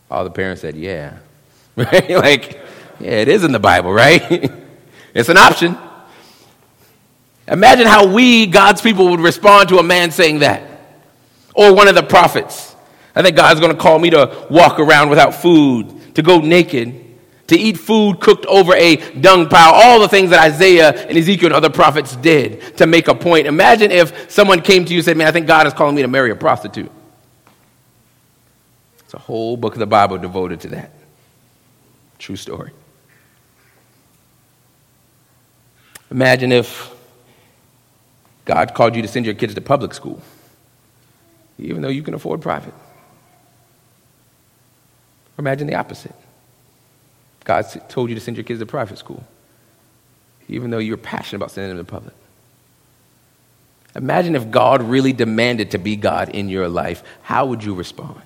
All 0.10 0.24
the 0.24 0.32
parents 0.32 0.62
said, 0.62 0.76
Yeah. 0.76 1.18
Like, 1.76 2.60
yeah, 3.00 3.12
it 3.12 3.28
is 3.30 3.44
in 3.44 3.52
the 3.52 3.60
Bible, 3.60 3.94
right? 3.94 4.52
it's 5.14 5.30
an 5.30 5.38
option. 5.38 5.78
Imagine 7.48 7.88
how 7.88 8.06
we, 8.06 8.46
God's 8.46 8.82
people, 8.82 9.10
would 9.10 9.22
respond 9.22 9.70
to 9.70 9.78
a 9.78 9.84
man 9.84 10.12
saying 10.12 10.40
that. 10.40 10.64
Or 11.56 11.74
one 11.74 11.88
of 11.88 11.96
the 11.96 12.04
prophets. 12.04 12.76
I 13.16 13.24
think 13.24 13.36
God's 13.36 13.60
going 13.60 13.72
to 13.72 13.82
call 13.82 13.98
me 13.98 14.10
to 14.12 14.48
walk 14.50 14.80
around 14.80 15.10
without 15.10 15.34
food, 15.34 16.16
to 16.16 16.22
go 16.22 16.40
naked, 16.40 17.06
to 17.48 17.58
eat 17.58 17.78
food 17.78 18.20
cooked 18.20 18.46
over 18.46 18.76
a 18.76 18.98
dung 19.20 19.50
pile, 19.50 19.74
all 19.74 20.00
the 20.00 20.08
things 20.08 20.30
that 20.30 20.40
Isaiah 20.40 20.92
and 20.92 21.18
Ezekiel 21.18 21.48
and 21.48 21.56
other 21.56 21.70
prophets 21.70 22.16
did 22.18 22.78
to 22.78 22.86
make 22.86 23.08
a 23.08 23.16
point. 23.16 23.48
Imagine 23.48 23.92
if 23.92 24.32
someone 24.32 24.62
came 24.62 24.86
to 24.86 24.92
you 24.94 25.00
and 25.00 25.06
said, 25.06 25.18
Man, 25.18 25.28
I 25.28 25.32
think 25.32 25.48
God 25.48 25.66
is 25.66 25.74
calling 25.74 25.96
me 25.96 26.04
to 26.04 26.08
marry 26.08 26.30
a 26.30 26.36
prostitute. 26.36 26.92
It's 29.10 29.16
a 29.16 29.18
whole 29.18 29.58
book 29.58 29.74
of 29.74 29.80
the 29.80 29.88
Bible 29.88 30.20
devoted 30.20 30.60
to 30.60 30.68
that. 30.68 30.92
True 32.20 32.36
story. 32.36 32.70
Imagine 36.12 36.52
if 36.52 36.94
God 38.46 38.76
called 38.76 38.96
you 38.96 39.02
to 39.02 39.08
send 39.08 39.26
your 39.26 39.34
kids 39.34 39.56
to 39.56 39.62
public 39.62 39.96
school, 39.96 40.22
even 41.58 41.82
though 41.82 41.90
you 41.90 42.04
can 42.04 42.14
afford 42.14 42.44
private. 42.44 42.76
Or 45.36 45.40
imagine 45.40 45.66
the 45.66 45.74
opposite. 45.74 46.14
God 47.46 47.66
told 47.90 48.10
you 48.10 48.16
to 48.16 48.22
send 48.22 48.38
your 48.38 48.44
kids 48.44 48.60
to 48.60 48.68
private 48.68 49.00
school, 49.00 49.26
even 50.48 50.70
though 50.70 50.78
you're 50.78 50.98
passionate 50.98 51.38
about 51.38 51.50
sending 51.50 51.76
them 51.76 51.84
to 51.84 51.92
public. 51.92 52.14
Imagine 53.96 54.36
if 54.36 54.52
God 54.52 54.84
really 54.84 55.14
demanded 55.14 55.72
to 55.72 55.80
be 55.80 55.96
God 55.96 56.30
in 56.30 56.48
your 56.48 56.70
life. 56.70 57.02
How 57.24 57.48
would 57.48 57.64
you 57.64 57.74
respond? 57.74 58.22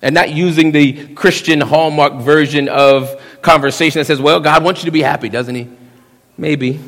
And 0.00 0.14
not 0.14 0.30
using 0.30 0.70
the 0.72 1.14
Christian 1.14 1.60
hallmark 1.60 2.14
version 2.14 2.68
of 2.68 3.20
conversation 3.42 4.00
that 4.00 4.04
says, 4.04 4.20
well, 4.20 4.40
God 4.40 4.62
wants 4.62 4.82
you 4.82 4.86
to 4.86 4.92
be 4.92 5.02
happy, 5.02 5.28
doesn't 5.28 5.54
He? 5.54 5.68
Maybe. 6.36 6.80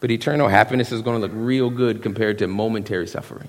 But 0.00 0.10
eternal 0.10 0.48
happiness 0.48 0.90
is 0.90 1.00
going 1.00 1.20
to 1.20 1.26
look 1.26 1.30
real 1.32 1.70
good 1.70 2.02
compared 2.02 2.38
to 2.40 2.48
momentary 2.48 3.06
suffering. 3.06 3.48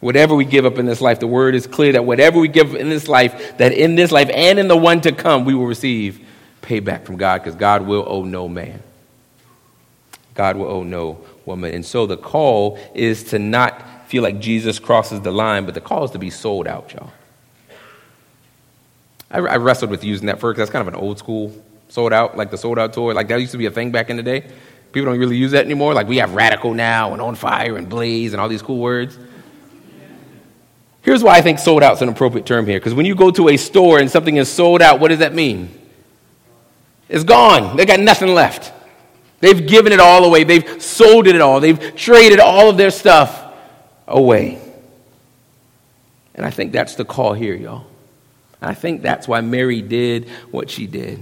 Whatever 0.00 0.34
we 0.34 0.44
give 0.44 0.66
up 0.66 0.78
in 0.78 0.84
this 0.84 1.00
life, 1.00 1.20
the 1.20 1.26
word 1.26 1.54
is 1.54 1.66
clear 1.66 1.92
that 1.92 2.04
whatever 2.04 2.38
we 2.38 2.48
give 2.48 2.74
in 2.74 2.90
this 2.90 3.08
life, 3.08 3.56
that 3.56 3.72
in 3.72 3.94
this 3.94 4.12
life 4.12 4.30
and 4.32 4.58
in 4.58 4.68
the 4.68 4.76
one 4.76 5.00
to 5.00 5.12
come, 5.12 5.44
we 5.44 5.54
will 5.54 5.66
receive 5.66 6.20
payback 6.60 7.04
from 7.04 7.16
God 7.16 7.38
because 7.38 7.56
God 7.56 7.86
will 7.86 8.04
owe 8.06 8.24
no 8.24 8.46
man. 8.46 8.82
God 10.34 10.56
will 10.56 10.66
owe 10.66 10.82
no 10.84 11.24
woman. 11.46 11.74
And 11.74 11.84
so 11.84 12.06
the 12.06 12.16
call 12.16 12.78
is 12.94 13.24
to 13.30 13.38
not 13.38 13.82
feel 14.08 14.22
like 14.22 14.40
Jesus 14.40 14.78
crosses 14.78 15.20
the 15.20 15.30
line, 15.30 15.66
but 15.66 15.74
the 15.74 15.82
call 15.82 16.02
is 16.04 16.10
to 16.12 16.18
be 16.18 16.30
sold 16.30 16.66
out, 16.66 16.94
y'all. 16.94 17.12
I, 19.30 19.40
I 19.40 19.56
wrestled 19.56 19.90
with 19.90 20.02
using 20.02 20.28
that 20.28 20.36
because 20.36 20.56
that's 20.56 20.70
kind 20.70 20.88
of 20.88 20.94
an 20.94 20.98
old 20.98 21.18
school 21.18 21.54
sold 21.88 22.14
out, 22.14 22.34
like 22.34 22.50
the 22.50 22.56
sold 22.56 22.78
out 22.78 22.94
tour. 22.94 23.12
Like 23.12 23.28
that 23.28 23.38
used 23.38 23.52
to 23.52 23.58
be 23.58 23.66
a 23.66 23.70
thing 23.70 23.92
back 23.92 24.08
in 24.08 24.16
the 24.16 24.22
day. 24.22 24.50
People 24.92 25.12
don't 25.12 25.20
really 25.20 25.36
use 25.36 25.50
that 25.50 25.66
anymore. 25.66 25.92
Like 25.92 26.08
we 26.08 26.16
have 26.16 26.32
radical 26.32 26.72
now 26.72 27.12
and 27.12 27.20
on 27.20 27.34
fire 27.34 27.76
and 27.76 27.86
blaze 27.86 28.32
and 28.32 28.40
all 28.40 28.48
these 28.48 28.62
cool 28.62 28.78
words. 28.78 29.18
Here's 31.02 31.22
why 31.22 31.36
I 31.36 31.42
think 31.42 31.58
sold 31.58 31.82
out 31.82 31.92
is 31.92 32.02
an 32.02 32.08
appropriate 32.08 32.46
term 32.46 32.66
here. 32.66 32.80
Because 32.80 32.94
when 32.94 33.04
you 33.04 33.14
go 33.14 33.30
to 33.30 33.50
a 33.50 33.58
store 33.58 33.98
and 33.98 34.10
something 34.10 34.36
is 34.36 34.50
sold 34.50 34.80
out, 34.80 35.00
what 35.00 35.08
does 35.08 35.18
that 35.18 35.34
mean? 35.34 35.68
It's 37.10 37.24
gone. 37.24 37.76
They 37.76 37.84
got 37.84 38.00
nothing 38.00 38.34
left. 38.34 38.72
They've 39.40 39.66
given 39.66 39.92
it 39.92 40.00
all 40.00 40.24
away. 40.24 40.44
They've 40.44 40.82
sold 40.82 41.26
it 41.26 41.38
all. 41.42 41.60
They've 41.60 41.94
traded 41.94 42.40
all 42.40 42.70
of 42.70 42.78
their 42.78 42.90
stuff 42.90 43.44
away. 44.08 44.58
And 46.34 46.44
I 46.44 46.50
think 46.50 46.72
that's 46.72 46.94
the 46.96 47.04
call 47.04 47.34
here, 47.34 47.54
y'all. 47.54 47.86
I 48.60 48.74
think 48.74 49.02
that's 49.02 49.28
why 49.28 49.40
Mary 49.40 49.82
did 49.82 50.28
what 50.50 50.70
she 50.70 50.86
did. 50.86 51.20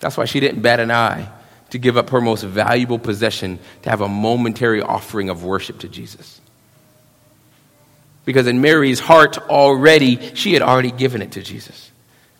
That's 0.00 0.16
why 0.16 0.24
she 0.24 0.40
didn't 0.40 0.62
bat 0.62 0.80
an 0.80 0.90
eye 0.90 1.28
to 1.70 1.78
give 1.78 1.96
up 1.96 2.10
her 2.10 2.20
most 2.20 2.42
valuable 2.42 2.98
possession 2.98 3.58
to 3.82 3.90
have 3.90 4.00
a 4.00 4.08
momentary 4.08 4.80
offering 4.80 5.28
of 5.28 5.44
worship 5.44 5.80
to 5.80 5.88
Jesus. 5.88 6.40
Because 8.24 8.46
in 8.46 8.60
Mary's 8.60 9.00
heart 9.00 9.38
already, 9.48 10.34
she 10.34 10.52
had 10.52 10.62
already 10.62 10.90
given 10.90 11.22
it 11.22 11.32
to 11.32 11.42
Jesus. 11.42 11.90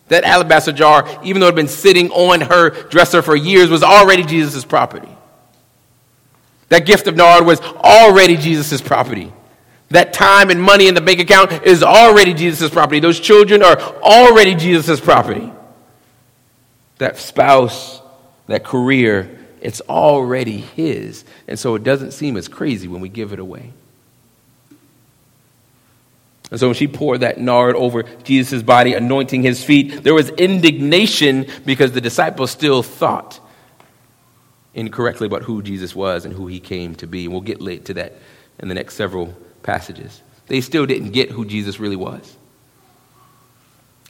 That 0.07 0.23
alabaster 0.23 0.71
jar, 0.71 1.07
even 1.23 1.39
though 1.39 1.47
it 1.47 1.51
had 1.51 1.55
been 1.55 1.67
sitting 1.67 2.11
on 2.11 2.41
her 2.41 2.69
dresser 2.69 3.21
for 3.21 3.35
years, 3.35 3.69
was 3.69 3.83
already 3.83 4.23
Jesus' 4.23 4.65
property. 4.65 5.09
That 6.69 6.85
gift 6.85 7.07
of 7.07 7.15
nard 7.15 7.45
was 7.45 7.59
already 7.61 8.37
Jesus' 8.37 8.81
property. 8.81 9.33
That 9.89 10.13
time 10.13 10.51
and 10.51 10.61
money 10.61 10.87
in 10.87 10.93
the 10.93 11.01
bank 11.01 11.19
account 11.19 11.63
is 11.63 11.81
already 11.81 12.33
Jesus' 12.33 12.69
property. 12.69 12.99
Those 12.99 13.19
children 13.19 13.63
are 13.63 13.79
already 13.79 14.53
Jesus' 14.53 14.99
property. 14.99 15.51
That 16.99 17.17
spouse, 17.17 18.01
that 18.47 18.63
career, 18.63 19.39
it's 19.61 19.81
already 19.81 20.57
His. 20.57 21.25
And 21.47 21.57
so 21.57 21.73
it 21.75 21.83
doesn't 21.83 22.11
seem 22.11 22.37
as 22.37 22.47
crazy 22.47 22.87
when 22.87 23.01
we 23.01 23.09
give 23.09 23.33
it 23.33 23.39
away. 23.39 23.73
And 26.51 26.59
so 26.59 26.67
when 26.67 26.75
she 26.75 26.87
poured 26.87 27.21
that 27.21 27.39
nard 27.39 27.75
over 27.75 28.03
Jesus' 28.23 28.63
body, 28.63 28.93
anointing 28.93 29.43
his 29.43 29.63
feet, 29.63 30.03
there 30.03 30.15
was 30.15 30.29
indignation 30.29 31.45
because 31.63 31.91
the 31.91 32.01
disciples 32.01 32.49
still 32.49 32.81
thought 32.81 33.39
incorrectly 34.79 35.27
about 35.27 35.43
who 35.43 35.61
Jesus 35.61 35.95
was 35.95 36.25
and 36.25 36.33
who 36.33 36.47
he 36.47 36.59
came 36.59 36.95
to 36.95 37.07
be. 37.07 37.25
And 37.25 37.33
we'll 37.33 37.41
get 37.41 37.61
late 37.61 37.85
to 37.85 37.93
that 37.95 38.13
in 38.59 38.67
the 38.67 38.75
next 38.75 38.95
several 38.95 39.35
passages. 39.61 40.21
They 40.47 40.61
still 40.61 40.85
didn't 40.85 41.11
get 41.11 41.29
who 41.29 41.45
Jesus 41.45 41.79
really 41.79 41.95
was. 41.95 42.35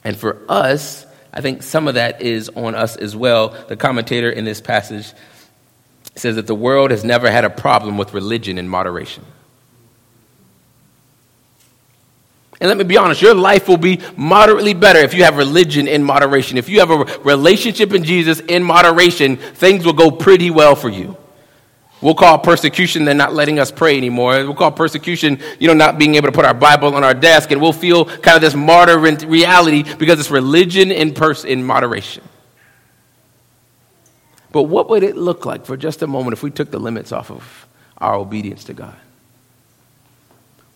And 0.04 0.16
for 0.16 0.40
us, 0.48 1.04
I 1.32 1.40
think 1.40 1.62
some 1.62 1.88
of 1.88 1.94
that 1.94 2.22
is 2.22 2.48
on 2.50 2.74
us 2.74 2.96
as 2.96 3.14
well. 3.14 3.50
The 3.68 3.76
commentator 3.76 4.30
in 4.30 4.44
this 4.44 4.60
passage 4.60 5.12
says 6.16 6.36
that 6.36 6.46
the 6.46 6.54
world 6.54 6.90
has 6.90 7.04
never 7.04 7.30
had 7.30 7.44
a 7.44 7.50
problem 7.50 7.98
with 7.98 8.14
religion 8.14 8.58
in 8.58 8.68
moderation. 8.68 9.24
And 12.60 12.68
let 12.68 12.76
me 12.76 12.84
be 12.84 12.98
honest, 12.98 13.22
your 13.22 13.34
life 13.34 13.68
will 13.68 13.78
be 13.78 14.00
moderately 14.16 14.74
better 14.74 14.98
if 14.98 15.14
you 15.14 15.24
have 15.24 15.38
religion 15.38 15.88
in 15.88 16.04
moderation. 16.04 16.58
If 16.58 16.68
you 16.68 16.80
have 16.80 16.90
a 16.90 17.04
relationship 17.24 17.94
in 17.94 18.04
Jesus 18.04 18.40
in 18.40 18.62
moderation, 18.62 19.38
things 19.38 19.86
will 19.86 19.94
go 19.94 20.10
pretty 20.10 20.50
well 20.50 20.76
for 20.76 20.90
you. 20.90 21.16
We'll 22.02 22.14
call 22.14 22.38
persecution 22.38 23.04
they're 23.04 23.14
not 23.14 23.34
letting 23.34 23.58
us 23.58 23.70
pray 23.70 23.96
anymore. 23.96 24.32
We'll 24.44 24.54
call 24.54 24.72
persecution, 24.72 25.38
you 25.58 25.68
know, 25.68 25.74
not 25.74 25.98
being 25.98 26.14
able 26.14 26.28
to 26.28 26.32
put 26.32 26.44
our 26.44 26.54
Bible 26.54 26.94
on 26.94 27.04
our 27.04 27.14
desk, 27.14 27.50
and 27.50 27.60
we'll 27.60 27.72
feel 27.72 28.04
kind 28.04 28.36
of 28.36 28.42
this 28.42 28.54
martyr 28.54 28.98
reality 28.98 29.82
because 29.96 30.20
it's 30.20 30.30
religion 30.30 30.90
in, 30.90 31.12
pers- 31.14 31.44
in 31.44 31.64
moderation. 31.64 32.22
But 34.52 34.64
what 34.64 34.88
would 34.90 35.02
it 35.02 35.16
look 35.16 35.46
like 35.46 35.64
for 35.64 35.76
just 35.76 36.02
a 36.02 36.06
moment 36.06 36.34
if 36.34 36.42
we 36.42 36.50
took 36.50 36.70
the 36.70 36.80
limits 36.80 37.12
off 37.12 37.30
of 37.30 37.66
our 37.98 38.14
obedience 38.14 38.64
to 38.64 38.74
God? 38.74 38.96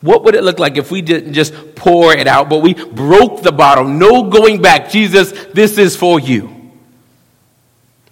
What 0.05 0.23
would 0.25 0.35
it 0.35 0.45
look 0.45 0.59
like 0.59 0.77
if 0.77 0.91
we 0.91 1.01
didn't 1.01 1.33
just 1.33 1.55
pour 1.77 2.15
it 2.15 2.27
out, 2.27 2.51
but 2.51 2.59
we 2.59 2.75
broke 2.75 3.41
the 3.41 3.53
bottle? 3.53 3.85
No 3.85 4.29
going 4.29 4.61
back. 4.61 4.91
Jesus, 4.91 5.33
this 5.55 5.79
is 5.79 5.97
for 5.97 6.21
you. 6.21 6.49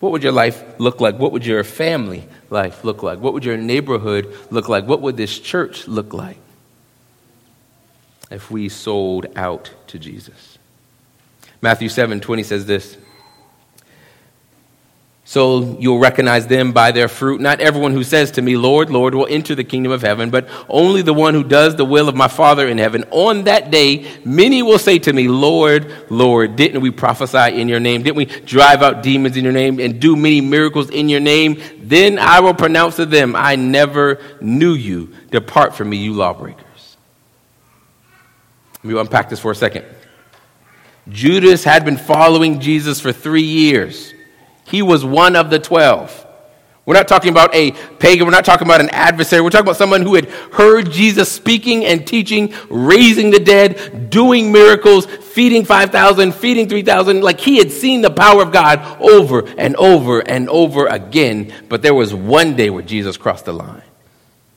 What 0.00 0.10
would 0.12 0.22
your 0.22 0.32
life 0.32 0.64
look 0.78 1.02
like? 1.02 1.18
What 1.18 1.32
would 1.32 1.44
your 1.44 1.62
family 1.64 2.26
life 2.48 2.82
look 2.82 3.02
like? 3.02 3.18
What 3.18 3.34
would 3.34 3.44
your 3.44 3.58
neighborhood 3.58 4.34
look 4.48 4.70
like? 4.70 4.86
What 4.86 5.02
would 5.02 5.18
this 5.18 5.38
church 5.38 5.86
look 5.86 6.14
like 6.14 6.38
if 8.30 8.50
we 8.50 8.70
sold 8.70 9.26
out 9.36 9.70
to 9.88 9.98
Jesus? 9.98 10.56
Matthew 11.60 11.90
7 11.90 12.20
20 12.20 12.42
says 12.42 12.64
this 12.64 12.96
so 15.32 15.78
you'll 15.80 15.98
recognize 15.98 16.46
them 16.46 16.72
by 16.72 16.92
their 16.92 17.08
fruit. 17.08 17.40
Not 17.40 17.62
everyone 17.62 17.92
who 17.92 18.04
says 18.04 18.32
to 18.32 18.42
me, 18.42 18.54
Lord, 18.54 18.90
Lord, 18.90 19.14
will 19.14 19.26
enter 19.26 19.54
the 19.54 19.64
kingdom 19.64 19.90
of 19.90 20.02
heaven, 20.02 20.28
but 20.28 20.46
only 20.68 21.00
the 21.00 21.14
one 21.14 21.32
who 21.32 21.42
does 21.42 21.74
the 21.74 21.86
will 21.86 22.10
of 22.10 22.14
my 22.14 22.28
Father 22.28 22.68
in 22.68 22.76
heaven. 22.76 23.06
On 23.10 23.44
that 23.44 23.70
day, 23.70 24.06
many 24.26 24.62
will 24.62 24.78
say 24.78 24.98
to 24.98 25.10
me, 25.10 25.28
Lord, 25.28 25.90
Lord, 26.10 26.56
didn't 26.56 26.82
we 26.82 26.90
prophesy 26.90 27.58
in 27.58 27.66
your 27.66 27.80
name? 27.80 28.02
Didn't 28.02 28.18
we 28.18 28.26
drive 28.26 28.82
out 28.82 29.02
demons 29.02 29.38
in 29.38 29.42
your 29.42 29.54
name 29.54 29.80
and 29.80 29.98
do 29.98 30.16
many 30.16 30.42
miracles 30.42 30.90
in 30.90 31.08
your 31.08 31.20
name? 31.20 31.62
Then 31.78 32.18
I 32.18 32.40
will 32.40 32.52
pronounce 32.52 32.96
to 32.96 33.06
them, 33.06 33.34
I 33.34 33.56
never 33.56 34.20
knew 34.42 34.74
you. 34.74 35.14
Depart 35.30 35.74
from 35.74 35.88
me, 35.88 35.96
you 35.96 36.12
lawbreakers. 36.12 36.98
Let 38.84 38.92
me 38.92 39.00
unpack 39.00 39.30
this 39.30 39.40
for 39.40 39.52
a 39.52 39.56
second. 39.56 39.86
Judas 41.08 41.64
had 41.64 41.86
been 41.86 41.96
following 41.96 42.60
Jesus 42.60 43.00
for 43.00 43.12
three 43.12 43.40
years. 43.40 44.12
He 44.72 44.80
was 44.80 45.04
one 45.04 45.36
of 45.36 45.50
the 45.50 45.58
12. 45.58 46.26
We're 46.86 46.94
not 46.94 47.06
talking 47.06 47.30
about 47.30 47.54
a 47.54 47.72
pagan. 47.98 48.24
We're 48.24 48.32
not 48.32 48.46
talking 48.46 48.66
about 48.66 48.80
an 48.80 48.88
adversary. 48.88 49.42
We're 49.42 49.50
talking 49.50 49.66
about 49.66 49.76
someone 49.76 50.00
who 50.00 50.14
had 50.14 50.30
heard 50.30 50.90
Jesus 50.90 51.30
speaking 51.30 51.84
and 51.84 52.06
teaching, 52.06 52.54
raising 52.70 53.30
the 53.30 53.38
dead, 53.38 54.08
doing 54.08 54.50
miracles, 54.50 55.04
feeding 55.04 55.66
5,000, 55.66 56.34
feeding 56.34 56.70
3,000. 56.70 57.20
Like 57.20 57.38
he 57.38 57.58
had 57.58 57.70
seen 57.70 58.00
the 58.00 58.10
power 58.10 58.42
of 58.42 58.50
God 58.50 58.80
over 58.98 59.46
and 59.58 59.76
over 59.76 60.20
and 60.20 60.48
over 60.48 60.86
again. 60.86 61.52
But 61.68 61.82
there 61.82 61.94
was 61.94 62.14
one 62.14 62.56
day 62.56 62.70
where 62.70 62.82
Jesus 62.82 63.18
crossed 63.18 63.44
the 63.44 63.52
line. 63.52 63.82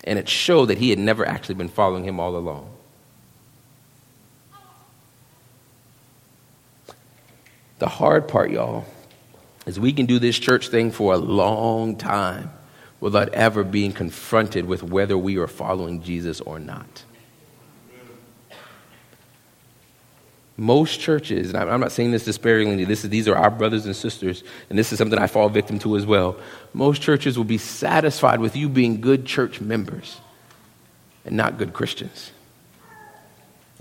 And 0.05 0.17
it 0.17 0.29
showed 0.29 0.67
that 0.67 0.77
he 0.77 0.91
had 0.91 0.99
never 0.99 1.27
actually 1.27 1.55
been 1.55 1.67
following 1.67 2.05
him 2.05 2.21
all 2.21 2.37
along. 2.37 2.71
The 7.79 7.89
hard 7.89 8.29
part, 8.29 8.49
y'all, 8.49 8.85
is 9.65 9.79
we 9.79 9.93
can 9.93 10.05
do 10.05 10.19
this 10.19 10.37
church 10.37 10.69
thing 10.69 10.91
for 10.91 11.13
a 11.13 11.17
long 11.17 11.95
time 11.95 12.51
without 12.99 13.29
ever 13.29 13.63
being 13.63 13.91
confronted 13.91 14.65
with 14.65 14.83
whether 14.83 15.17
we 15.17 15.37
are 15.37 15.47
following 15.47 16.01
Jesus 16.01 16.41
or 16.41 16.59
not. 16.59 17.03
Most 20.57 21.01
churches, 21.01 21.53
and 21.53 21.69
I'm 21.69 21.81
not 21.81 21.91
saying 21.91 22.11
this 22.11 22.23
disparagingly, 22.23 22.85
this 22.85 23.03
is, 23.03 23.09
these 23.09 23.27
are 23.27 23.35
our 23.35 23.51
brothers 23.51 23.85
and 23.85 23.93
sisters, 23.93 24.43
and 24.69 24.79
this 24.79 24.93
is 24.93 24.97
something 24.97 25.19
I 25.19 25.27
fall 25.27 25.49
victim 25.49 25.79
to 25.79 25.97
as 25.97 26.05
well. 26.05 26.37
Most 26.73 27.01
churches 27.01 27.37
will 27.37 27.43
be 27.43 27.57
satisfied 27.57 28.39
with 28.39 28.55
you 28.55 28.69
being 28.69 29.01
good 29.01 29.25
church 29.25 29.59
members 29.59 30.21
and 31.25 31.35
not 31.35 31.57
good 31.57 31.73
Christians. 31.73 32.31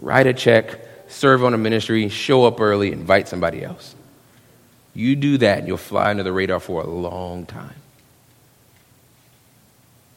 Write 0.01 0.27
a 0.27 0.35
check, 0.35 0.81
serve 1.07 1.45
on 1.45 1.55
a 1.55 1.59
ministry, 1.59 2.09
show 2.09 2.45
up 2.45 2.61
early, 2.61 2.91
invite 2.91 3.29
somebody 3.29 3.63
else. 3.63 3.95
You 4.95 5.17
do 5.17 5.39
that, 5.39 5.59
and 5.59 5.69
you'll 5.69 5.77
fly 5.77 6.11
under 6.11 6.23
the 6.23 6.33
radar 6.33 6.61
for 6.61 6.83
a 6.83 6.87
long 6.87 7.47
time. 7.47 7.75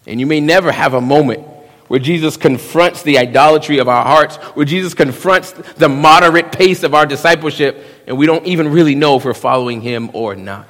And 0.05 0.19
you 0.19 0.27
may 0.27 0.39
never 0.39 0.71
have 0.71 0.93
a 0.93 1.01
moment 1.01 1.45
where 1.87 1.99
Jesus 1.99 2.37
confronts 2.37 3.01
the 3.01 3.17
idolatry 3.17 3.79
of 3.79 3.87
our 3.87 4.03
hearts, 4.03 4.35
where 4.55 4.65
Jesus 4.65 4.93
confronts 4.93 5.51
the 5.51 5.89
moderate 5.89 6.51
pace 6.51 6.83
of 6.83 6.93
our 6.93 7.05
discipleship, 7.05 7.83
and 8.05 8.17
we 8.17 8.25
don't 8.25 8.45
even 8.45 8.69
really 8.69 8.95
know 8.95 9.17
if 9.17 9.25
we're 9.25 9.33
following 9.33 9.81
him 9.81 10.09
or 10.13 10.35
not. 10.35 10.67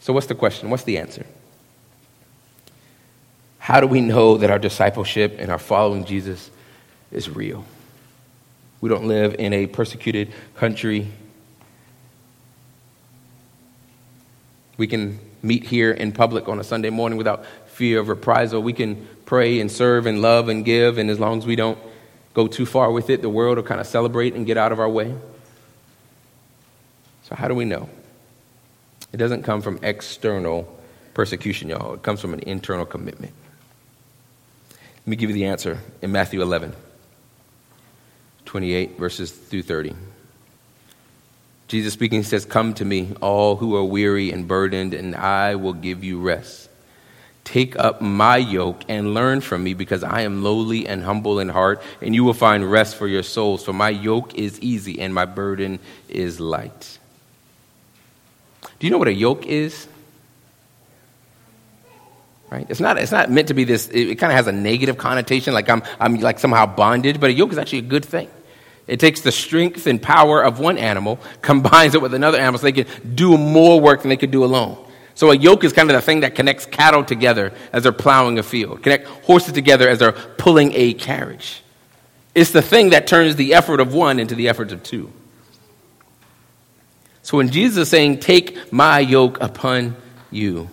So, 0.00 0.12
what's 0.12 0.26
the 0.26 0.34
question? 0.34 0.70
What's 0.70 0.84
the 0.84 0.98
answer? 0.98 1.26
How 3.58 3.80
do 3.80 3.86
we 3.86 4.00
know 4.00 4.38
that 4.38 4.50
our 4.50 4.58
discipleship 4.58 5.36
and 5.38 5.50
our 5.50 5.58
following 5.58 6.06
Jesus 6.06 6.50
is 7.12 7.28
real? 7.28 7.64
We 8.80 8.88
don't 8.88 9.06
live 9.06 9.34
in 9.38 9.52
a 9.52 9.66
persecuted 9.66 10.32
country. 10.54 11.08
We 14.76 14.86
can 14.86 15.18
meet 15.42 15.64
here 15.64 15.90
in 15.90 16.12
public 16.12 16.48
on 16.48 16.60
a 16.60 16.64
Sunday 16.64 16.90
morning 16.90 17.18
without 17.18 17.44
fear 17.66 18.00
of 18.00 18.08
reprisal. 18.08 18.62
We 18.62 18.72
can 18.72 19.06
pray 19.24 19.60
and 19.60 19.70
serve 19.70 20.06
and 20.06 20.22
love 20.22 20.48
and 20.48 20.64
give, 20.64 20.98
and 20.98 21.10
as 21.10 21.18
long 21.18 21.38
as 21.38 21.46
we 21.46 21.56
don't 21.56 21.78
go 22.34 22.46
too 22.46 22.66
far 22.66 22.92
with 22.92 23.10
it, 23.10 23.20
the 23.20 23.28
world 23.28 23.56
will 23.56 23.64
kind 23.64 23.80
of 23.80 23.86
celebrate 23.86 24.34
and 24.34 24.46
get 24.46 24.56
out 24.56 24.70
of 24.70 24.78
our 24.78 24.88
way. 24.88 25.14
So, 27.24 27.34
how 27.34 27.48
do 27.48 27.54
we 27.54 27.64
know? 27.64 27.88
It 29.12 29.16
doesn't 29.16 29.42
come 29.42 29.60
from 29.60 29.80
external 29.82 30.72
persecution, 31.14 31.68
y'all. 31.68 31.94
It 31.94 32.02
comes 32.02 32.20
from 32.20 32.32
an 32.32 32.40
internal 32.40 32.86
commitment. 32.86 33.32
Let 34.70 35.06
me 35.06 35.16
give 35.16 35.30
you 35.30 35.34
the 35.34 35.46
answer 35.46 35.78
in 36.00 36.12
Matthew 36.12 36.42
11. 36.42 36.74
28, 38.48 38.98
verses 38.98 39.30
through 39.30 39.62
30. 39.62 39.94
Jesus 41.68 41.92
speaking 41.92 42.22
says, 42.22 42.46
Come 42.46 42.72
to 42.74 42.84
me, 42.84 43.12
all 43.20 43.56
who 43.56 43.76
are 43.76 43.84
weary 43.84 44.32
and 44.32 44.48
burdened, 44.48 44.94
and 44.94 45.14
I 45.14 45.56
will 45.56 45.74
give 45.74 46.02
you 46.02 46.18
rest. 46.18 46.70
Take 47.44 47.78
up 47.78 48.00
my 48.00 48.38
yoke 48.38 48.84
and 48.88 49.12
learn 49.12 49.42
from 49.42 49.62
me, 49.64 49.74
because 49.74 50.02
I 50.02 50.22
am 50.22 50.42
lowly 50.42 50.88
and 50.88 51.02
humble 51.02 51.40
in 51.40 51.50
heart, 51.50 51.82
and 52.00 52.14
you 52.14 52.24
will 52.24 52.32
find 52.32 52.70
rest 52.70 52.96
for 52.96 53.06
your 53.06 53.22
souls. 53.22 53.62
For 53.62 53.74
my 53.74 53.90
yoke 53.90 54.34
is 54.34 54.58
easy 54.60 54.98
and 54.98 55.12
my 55.12 55.26
burden 55.26 55.78
is 56.08 56.40
light. 56.40 56.98
Do 58.78 58.86
you 58.86 58.90
know 58.90 58.98
what 58.98 59.08
a 59.08 59.12
yoke 59.12 59.44
is? 59.44 59.86
Right? 62.48 62.66
It's 62.70 62.80
not, 62.80 62.96
it's 62.96 63.12
not 63.12 63.30
meant 63.30 63.48
to 63.48 63.54
be 63.54 63.64
this, 63.64 63.88
it, 63.88 64.08
it 64.08 64.14
kind 64.14 64.32
of 64.32 64.36
has 64.36 64.46
a 64.46 64.52
negative 64.52 64.96
connotation, 64.96 65.52
like 65.52 65.68
I'm, 65.68 65.82
I'm 66.00 66.18
like 66.20 66.38
somehow 66.38 66.64
bonded, 66.64 67.20
but 67.20 67.28
a 67.28 67.34
yoke 67.34 67.52
is 67.52 67.58
actually 67.58 67.80
a 67.80 67.82
good 67.82 68.06
thing. 68.06 68.30
It 68.88 68.98
takes 68.98 69.20
the 69.20 69.30
strength 69.30 69.86
and 69.86 70.02
power 70.02 70.42
of 70.42 70.58
one 70.58 70.78
animal, 70.78 71.20
combines 71.42 71.94
it 71.94 72.02
with 72.02 72.14
another 72.14 72.38
animal 72.38 72.58
so 72.58 72.64
they 72.64 72.72
can 72.72 73.14
do 73.14 73.38
more 73.38 73.80
work 73.80 74.02
than 74.02 74.08
they 74.08 74.16
could 74.16 74.30
do 74.30 74.44
alone. 74.44 74.84
So 75.14 75.30
a 75.30 75.36
yoke 75.36 75.64
is 75.64 75.72
kind 75.72 75.90
of 75.90 75.96
the 75.96 76.02
thing 76.02 76.20
that 76.20 76.34
connects 76.34 76.64
cattle 76.64 77.04
together 77.04 77.52
as 77.72 77.82
they're 77.82 77.92
plowing 77.92 78.38
a 78.38 78.42
field, 78.42 78.82
connect 78.82 79.06
horses 79.24 79.52
together 79.52 79.88
as 79.88 79.98
they're 79.98 80.12
pulling 80.12 80.72
a 80.74 80.94
carriage. 80.94 81.62
It's 82.34 82.52
the 82.52 82.62
thing 82.62 82.90
that 82.90 83.06
turns 83.08 83.34
the 83.36 83.54
effort 83.54 83.80
of 83.80 83.92
one 83.92 84.20
into 84.20 84.36
the 84.36 84.48
effort 84.48 84.70
of 84.70 84.82
two. 84.82 85.12
So 87.22 87.36
when 87.36 87.50
Jesus 87.50 87.78
is 87.78 87.88
saying, 87.88 88.20
Take 88.20 88.72
my 88.72 89.00
yoke 89.00 89.40
upon 89.40 89.96
you, 90.30 90.70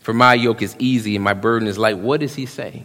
for 0.00 0.12
my 0.12 0.34
yoke 0.34 0.60
is 0.62 0.76
easy 0.78 1.16
and 1.16 1.24
my 1.24 1.34
burden 1.34 1.66
is 1.66 1.78
light, 1.78 1.98
what 1.98 2.22
is 2.22 2.34
he 2.34 2.44
saying? 2.44 2.84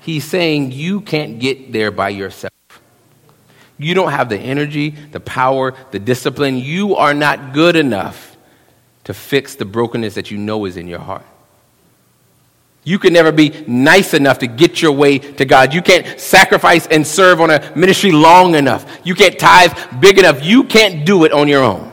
He's 0.00 0.24
saying 0.24 0.72
you 0.72 1.00
can't 1.00 1.38
get 1.40 1.72
there 1.72 1.90
by 1.90 2.10
yourself. 2.10 2.53
You 3.78 3.94
don't 3.94 4.12
have 4.12 4.28
the 4.28 4.38
energy, 4.38 4.90
the 4.90 5.20
power, 5.20 5.74
the 5.90 5.98
discipline. 5.98 6.58
You 6.58 6.96
are 6.96 7.14
not 7.14 7.52
good 7.52 7.76
enough 7.76 8.36
to 9.04 9.14
fix 9.14 9.56
the 9.56 9.64
brokenness 9.64 10.14
that 10.14 10.30
you 10.30 10.38
know 10.38 10.64
is 10.64 10.76
in 10.76 10.86
your 10.88 11.00
heart. 11.00 11.24
You 12.84 12.98
can 12.98 13.14
never 13.14 13.32
be 13.32 13.64
nice 13.66 14.12
enough 14.12 14.40
to 14.40 14.46
get 14.46 14.82
your 14.82 14.92
way 14.92 15.18
to 15.18 15.44
God. 15.46 15.72
You 15.72 15.80
can't 15.80 16.20
sacrifice 16.20 16.86
and 16.86 17.06
serve 17.06 17.40
on 17.40 17.50
a 17.50 17.72
ministry 17.74 18.12
long 18.12 18.54
enough. 18.54 19.00
You 19.04 19.14
can't 19.14 19.38
tithe 19.38 19.72
big 20.00 20.18
enough. 20.18 20.44
You 20.44 20.64
can't 20.64 21.06
do 21.06 21.24
it 21.24 21.32
on 21.32 21.48
your 21.48 21.62
own. 21.62 21.92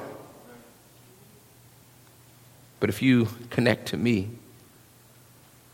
But 2.81 2.89
if 2.89 3.01
you 3.01 3.29
connect 3.49 3.87
to 3.89 3.97
me, 3.97 4.29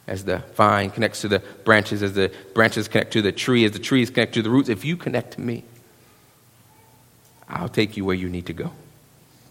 as 0.06 0.24
the 0.24 0.38
vine 0.56 0.92
connects 0.92 1.22
to 1.22 1.28
the 1.28 1.40
branches, 1.66 2.04
as 2.04 2.14
the 2.14 2.32
branches 2.54 2.88
connect 2.88 3.14
to 3.14 3.22
the 3.22 3.32
tree, 3.32 3.66
as 3.66 3.72
the 3.72 3.80
trees 3.80 4.10
connect 4.10 4.36
to 4.36 4.42
the 4.42 4.50
roots, 4.50 4.70
if 4.70 4.86
you 4.86 4.98
connect 4.98 5.34
to 5.34 5.42
me, 5.42 5.64
I'll 7.50 7.70
take 7.70 7.98
you 7.98 8.06
where 8.06 8.16
you 8.16 8.30
need 8.30 8.48
to 8.48 8.54
go. 8.54 8.72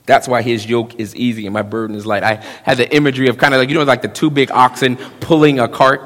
That's 0.04 0.28
why 0.28 0.42
his 0.42 0.64
yoke 0.64 0.94
is 1.00 1.16
easy 1.16 1.46
and 1.46 1.52
my 1.52 1.62
burden 1.62 1.96
is 1.96 2.06
light. 2.06 2.22
I 2.22 2.34
had 2.62 2.76
the 2.76 2.94
imagery 2.94 3.28
of 3.28 3.38
kind 3.38 3.54
of 3.54 3.60
like, 3.60 3.68
you 3.68 3.74
know, 3.74 3.82
like 3.82 4.02
the 4.02 4.08
two 4.08 4.30
big 4.30 4.50
oxen 4.52 4.96
pulling 5.20 5.58
a 5.58 5.68
cart. 5.68 6.00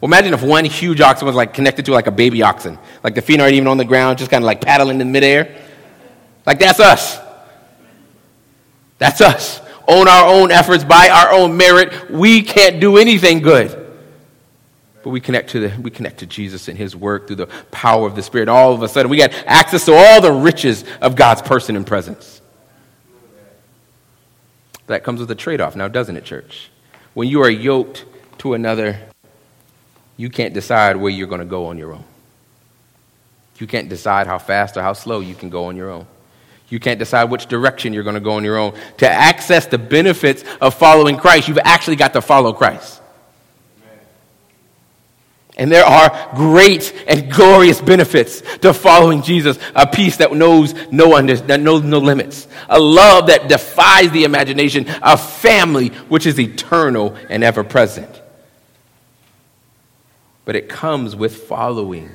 Well, 0.00 0.08
imagine 0.08 0.32
if 0.32 0.42
one 0.42 0.64
huge 0.64 1.00
oxen 1.00 1.26
was 1.26 1.36
like 1.36 1.52
connected 1.52 1.84
to 1.86 1.92
like 1.92 2.06
a 2.06 2.10
baby 2.10 2.42
oxen. 2.42 2.78
Like 3.02 3.14
the 3.14 3.22
feet 3.22 3.40
aren't 3.40 3.54
even 3.54 3.68
on 3.68 3.76
the 3.76 3.84
ground, 3.84 4.18
just 4.18 4.30
kind 4.30 4.42
of 4.42 4.46
like 4.46 4.60
paddling 4.60 5.00
in 5.00 5.12
midair. 5.12 5.62
Like 6.46 6.58
that's 6.58 6.80
us. 6.80 7.18
That's 8.98 9.20
us. 9.20 9.60
Own 9.86 10.08
our 10.08 10.26
own 10.26 10.50
efforts 10.50 10.82
by 10.82 11.10
our 11.10 11.32
own 11.32 11.56
merit. 11.56 12.10
We 12.10 12.42
can't 12.42 12.80
do 12.80 12.96
anything 12.96 13.40
good. 13.40 13.83
But 15.04 15.10
we 15.10 15.20
connect 15.20 15.50
to 15.50 15.68
the 15.68 15.82
we 15.82 15.90
connect 15.90 16.20
to 16.20 16.26
Jesus 16.26 16.66
and 16.66 16.78
his 16.78 16.96
work 16.96 17.26
through 17.26 17.36
the 17.36 17.46
power 17.70 18.06
of 18.06 18.16
the 18.16 18.22
Spirit. 18.22 18.48
All 18.48 18.72
of 18.72 18.82
a 18.82 18.88
sudden 18.88 19.10
we 19.10 19.18
got 19.18 19.34
access 19.46 19.84
to 19.84 19.92
all 19.92 20.22
the 20.22 20.32
riches 20.32 20.82
of 21.02 21.14
God's 21.14 21.42
person 21.42 21.76
and 21.76 21.86
presence. 21.86 22.40
That 24.86 25.04
comes 25.04 25.20
with 25.20 25.30
a 25.30 25.34
trade 25.34 25.60
off 25.60 25.76
now, 25.76 25.88
doesn't 25.88 26.16
it, 26.16 26.24
church? 26.24 26.70
When 27.12 27.28
you 27.28 27.42
are 27.42 27.50
yoked 27.50 28.06
to 28.38 28.54
another, 28.54 28.98
you 30.16 30.30
can't 30.30 30.54
decide 30.54 30.96
where 30.96 31.10
you're 31.10 31.28
going 31.28 31.40
to 31.40 31.44
go 31.44 31.66
on 31.66 31.76
your 31.76 31.92
own. 31.92 32.04
You 33.58 33.66
can't 33.66 33.90
decide 33.90 34.26
how 34.26 34.38
fast 34.38 34.78
or 34.78 34.82
how 34.82 34.94
slow 34.94 35.20
you 35.20 35.34
can 35.34 35.50
go 35.50 35.66
on 35.66 35.76
your 35.76 35.90
own. 35.90 36.06
You 36.70 36.80
can't 36.80 36.98
decide 36.98 37.24
which 37.24 37.44
direction 37.46 37.92
you're 37.92 38.04
going 38.04 38.14
to 38.14 38.20
go 38.20 38.32
on 38.32 38.44
your 38.44 38.56
own. 38.56 38.72
To 38.98 39.08
access 39.08 39.66
the 39.66 39.78
benefits 39.78 40.44
of 40.62 40.74
following 40.74 41.18
Christ, 41.18 41.46
you've 41.46 41.58
actually 41.58 41.96
got 41.96 42.14
to 42.14 42.22
follow 42.22 42.54
Christ. 42.54 43.02
And 45.56 45.70
there 45.70 45.84
are 45.84 46.32
great 46.34 46.92
and 47.06 47.32
glorious 47.32 47.80
benefits 47.80 48.42
to 48.58 48.74
following 48.74 49.22
Jesus. 49.22 49.56
A 49.76 49.86
peace 49.86 50.16
that 50.16 50.32
knows 50.32 50.74
no, 50.90 51.14
under, 51.14 51.36
that 51.36 51.60
knows 51.60 51.82
no 51.82 51.98
limits. 51.98 52.48
A 52.68 52.80
love 52.80 53.28
that 53.28 53.48
defies 53.48 54.10
the 54.10 54.24
imagination. 54.24 54.86
A 55.00 55.16
family 55.16 55.88
which 56.08 56.26
is 56.26 56.40
eternal 56.40 57.16
and 57.30 57.44
ever 57.44 57.62
present. 57.62 58.20
But 60.44 60.56
it 60.56 60.68
comes 60.68 61.14
with 61.14 61.44
following 61.44 62.10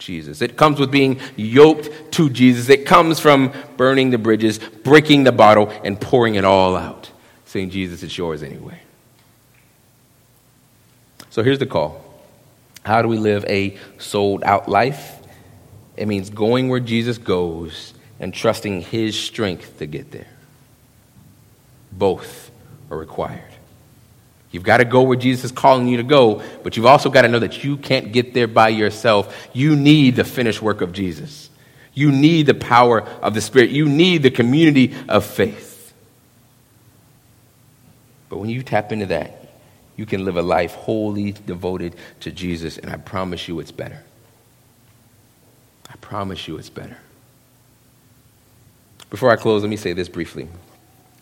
Jesus. 0.00 0.42
It 0.42 0.56
comes 0.56 0.80
with 0.80 0.90
being 0.90 1.20
yoked 1.36 2.12
to 2.14 2.28
Jesus. 2.28 2.68
It 2.68 2.86
comes 2.86 3.20
from 3.20 3.52
burning 3.76 4.10
the 4.10 4.18
bridges, 4.18 4.58
breaking 4.58 5.24
the 5.24 5.32
bottle, 5.32 5.70
and 5.84 6.00
pouring 6.00 6.34
it 6.34 6.44
all 6.44 6.76
out. 6.76 7.10
Saying, 7.44 7.70
Jesus, 7.70 8.02
it's 8.02 8.18
yours 8.18 8.42
anyway. 8.42 8.80
So 11.30 11.44
here's 11.44 11.60
the 11.60 11.66
call. 11.66 12.09
How 12.84 13.02
do 13.02 13.08
we 13.08 13.18
live 13.18 13.44
a 13.46 13.76
sold 13.98 14.42
out 14.42 14.68
life? 14.68 15.18
It 15.96 16.08
means 16.08 16.30
going 16.30 16.68
where 16.68 16.80
Jesus 16.80 17.18
goes 17.18 17.94
and 18.18 18.32
trusting 18.32 18.82
his 18.82 19.18
strength 19.18 19.78
to 19.78 19.86
get 19.86 20.10
there. 20.10 20.28
Both 21.92 22.50
are 22.90 22.96
required. 22.96 23.42
You've 24.50 24.64
got 24.64 24.78
to 24.78 24.84
go 24.84 25.02
where 25.02 25.16
Jesus 25.16 25.44
is 25.44 25.52
calling 25.52 25.86
you 25.86 25.98
to 25.98 26.02
go, 26.02 26.42
but 26.62 26.76
you've 26.76 26.86
also 26.86 27.08
got 27.08 27.22
to 27.22 27.28
know 27.28 27.38
that 27.38 27.62
you 27.62 27.76
can't 27.76 28.12
get 28.12 28.34
there 28.34 28.48
by 28.48 28.70
yourself. 28.70 29.48
You 29.52 29.76
need 29.76 30.16
the 30.16 30.24
finished 30.24 30.60
work 30.60 30.80
of 30.80 30.92
Jesus. 30.92 31.50
You 31.94 32.10
need 32.10 32.46
the 32.46 32.54
power 32.54 33.02
of 33.02 33.34
the 33.34 33.40
Spirit. 33.40 33.70
You 33.70 33.88
need 33.88 34.22
the 34.22 34.30
community 34.30 34.94
of 35.08 35.24
faith. 35.24 35.92
But 38.28 38.38
when 38.38 38.48
you 38.48 38.62
tap 38.62 38.92
into 38.92 39.06
that, 39.06 39.39
you 39.96 40.06
can 40.06 40.24
live 40.24 40.36
a 40.36 40.42
life 40.42 40.74
wholly 40.74 41.32
devoted 41.32 41.96
to 42.20 42.30
Jesus, 42.30 42.78
and 42.78 42.90
I 42.90 42.96
promise 42.96 43.48
you 43.48 43.60
it's 43.60 43.72
better. 43.72 44.02
I 45.88 45.96
promise 46.00 46.46
you 46.48 46.56
it's 46.56 46.70
better. 46.70 46.96
Before 49.10 49.30
I 49.30 49.36
close, 49.36 49.62
let 49.62 49.68
me 49.68 49.76
say 49.76 49.92
this 49.92 50.08
briefly. 50.08 50.48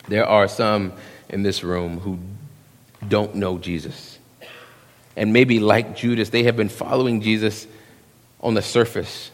There 0.07 0.25
are 0.25 0.47
some 0.47 0.93
in 1.29 1.43
this 1.43 1.63
room 1.63 1.99
who 1.99 2.19
don't 3.07 3.35
know 3.35 3.57
Jesus. 3.57 4.17
And 5.15 5.33
maybe, 5.33 5.59
like 5.59 5.95
Judas, 5.95 6.29
they 6.29 6.43
have 6.43 6.55
been 6.55 6.69
following 6.69 7.21
Jesus 7.21 7.67
on 8.41 8.53
the 8.53 8.61
surface. 8.61 9.31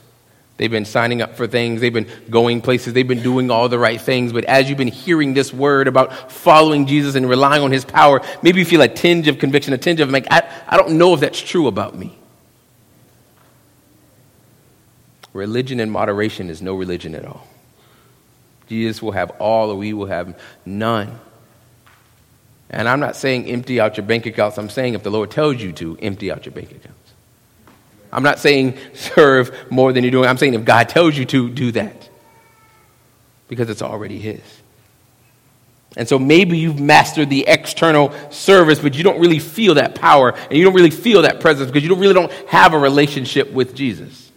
They've 0.57 0.71
been 0.71 0.85
signing 0.85 1.21
up 1.21 1.35
for 1.35 1.47
things. 1.47 1.81
They've 1.81 1.93
been 1.93 2.07
going 2.29 2.61
places. 2.61 2.93
They've 2.93 3.07
been 3.07 3.21
doing 3.21 3.51
all 3.51 3.67
the 3.67 3.79
right 3.79 3.99
things. 3.99 4.31
But 4.31 4.45
as 4.45 4.69
you've 4.69 4.77
been 4.77 4.87
hearing 4.87 5.33
this 5.33 5.53
word 5.53 5.87
about 5.89 6.31
following 6.31 6.85
Jesus 6.85 7.15
and 7.15 7.27
relying 7.27 7.61
on 7.61 7.71
his 7.71 7.83
power, 7.83 8.21
maybe 8.41 8.59
you 8.59 8.65
feel 8.65 8.81
a 8.81 8.87
tinge 8.87 9.27
of 9.27 9.37
conviction, 9.37 9.73
a 9.73 9.77
tinge 9.77 9.99
of 9.99 10.09
like, 10.09 10.27
I, 10.31 10.49
I 10.67 10.77
don't 10.77 10.97
know 10.97 11.13
if 11.13 11.19
that's 11.19 11.41
true 11.41 11.67
about 11.67 11.95
me. 11.95 12.17
Religion 15.33 15.81
in 15.81 15.89
moderation 15.89 16.49
is 16.49 16.61
no 16.61 16.75
religion 16.75 17.15
at 17.15 17.25
all. 17.25 17.45
Jesus 18.67 19.01
will 19.01 19.11
have 19.11 19.31
all, 19.31 19.71
or 19.71 19.75
we 19.75 19.91
will 19.91 20.05
have 20.05 20.39
none. 20.65 21.19
And 22.69 22.87
I'm 22.87 23.01
not 23.01 23.17
saying 23.17 23.45
empty 23.47 23.81
out 23.81 23.97
your 23.97 24.05
bank 24.05 24.25
accounts. 24.25 24.57
I'm 24.57 24.69
saying 24.69 24.93
if 24.93 25.03
the 25.03 25.11
Lord 25.11 25.31
tells 25.31 25.61
you 25.61 25.73
to, 25.73 25.97
empty 26.01 26.31
out 26.31 26.45
your 26.45 26.53
bank 26.53 26.71
accounts. 26.71 27.04
I'm 28.15 28.23
not 28.23 28.39
saying 28.39 28.77
serve 28.93 29.69
more 29.69 29.91
than 29.91 30.05
you're 30.05 30.11
doing. 30.11 30.29
I'm 30.29 30.37
saying 30.37 30.53
if 30.53 30.63
God 30.63 30.87
tells 30.87 31.17
you 31.17 31.25
to, 31.25 31.49
do 31.49 31.73
that. 31.73 32.09
Because 33.49 33.69
it's 33.69 33.81
already 33.81 34.19
His. 34.19 34.41
And 35.97 36.07
so 36.07 36.17
maybe 36.17 36.57
you've 36.57 36.79
mastered 36.79 37.29
the 37.29 37.45
external 37.47 38.13
service, 38.31 38.79
but 38.79 38.95
you 38.95 39.03
don't 39.03 39.19
really 39.19 39.39
feel 39.39 39.75
that 39.75 39.95
power 39.95 40.31
and 40.31 40.53
you 40.57 40.63
don't 40.63 40.73
really 40.73 40.89
feel 40.89 41.23
that 41.23 41.41
presence 41.41 41.69
because 41.69 41.83
you 41.83 41.89
don't 41.89 41.99
really 41.99 42.13
don't 42.13 42.31
have 42.47 42.73
a 42.73 42.79
relationship 42.79 43.51
with 43.51 43.75
Jesus. 43.75 44.31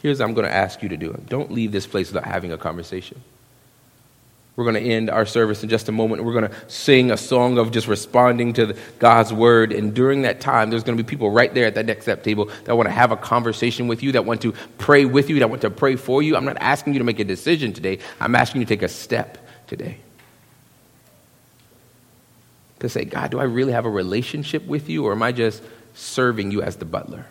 Here's 0.00 0.18
what 0.18 0.28
I'm 0.28 0.34
going 0.34 0.46
to 0.46 0.54
ask 0.54 0.82
you 0.82 0.88
to 0.88 0.96
do. 0.96 1.20
Don't 1.28 1.52
leave 1.52 1.70
this 1.70 1.86
place 1.86 2.12
without 2.12 2.24
having 2.28 2.52
a 2.52 2.58
conversation. 2.58 3.20
We're 4.54 4.64
going 4.64 4.82
to 4.82 4.82
end 4.82 5.08
our 5.08 5.24
service 5.24 5.62
in 5.62 5.70
just 5.70 5.88
a 5.88 5.92
moment. 5.92 6.24
We're 6.24 6.34
going 6.34 6.50
to 6.50 6.70
sing 6.70 7.10
a 7.10 7.16
song 7.16 7.56
of 7.56 7.70
just 7.70 7.88
responding 7.88 8.52
to 8.54 8.76
God's 8.98 9.32
word. 9.32 9.72
And 9.72 9.94
during 9.94 10.22
that 10.22 10.42
time, 10.42 10.68
there's 10.68 10.84
going 10.84 10.96
to 10.96 11.02
be 11.02 11.08
people 11.08 11.30
right 11.30 11.52
there 11.54 11.64
at 11.64 11.74
that 11.76 11.86
next 11.86 12.04
step 12.04 12.22
table 12.22 12.50
that 12.64 12.76
want 12.76 12.86
to 12.86 12.92
have 12.92 13.12
a 13.12 13.16
conversation 13.16 13.88
with 13.88 14.02
you, 14.02 14.12
that 14.12 14.26
want 14.26 14.42
to 14.42 14.52
pray 14.76 15.06
with 15.06 15.30
you, 15.30 15.38
that 15.38 15.48
want 15.48 15.62
to 15.62 15.70
pray 15.70 15.96
for 15.96 16.22
you. 16.22 16.36
I'm 16.36 16.44
not 16.44 16.58
asking 16.60 16.92
you 16.92 16.98
to 16.98 17.04
make 17.04 17.18
a 17.18 17.24
decision 17.24 17.72
today. 17.72 17.98
I'm 18.20 18.34
asking 18.34 18.60
you 18.60 18.66
to 18.66 18.74
take 18.74 18.82
a 18.82 18.88
step 18.88 19.38
today. 19.66 19.96
To 22.80 22.90
say, 22.90 23.06
God, 23.06 23.30
do 23.30 23.38
I 23.38 23.44
really 23.44 23.72
have 23.72 23.86
a 23.86 23.90
relationship 23.90 24.66
with 24.66 24.90
you, 24.90 25.06
or 25.06 25.12
am 25.12 25.22
I 25.22 25.32
just 25.32 25.62
serving 25.94 26.50
you 26.50 26.60
as 26.60 26.76
the 26.76 26.84
butler? 26.84 27.24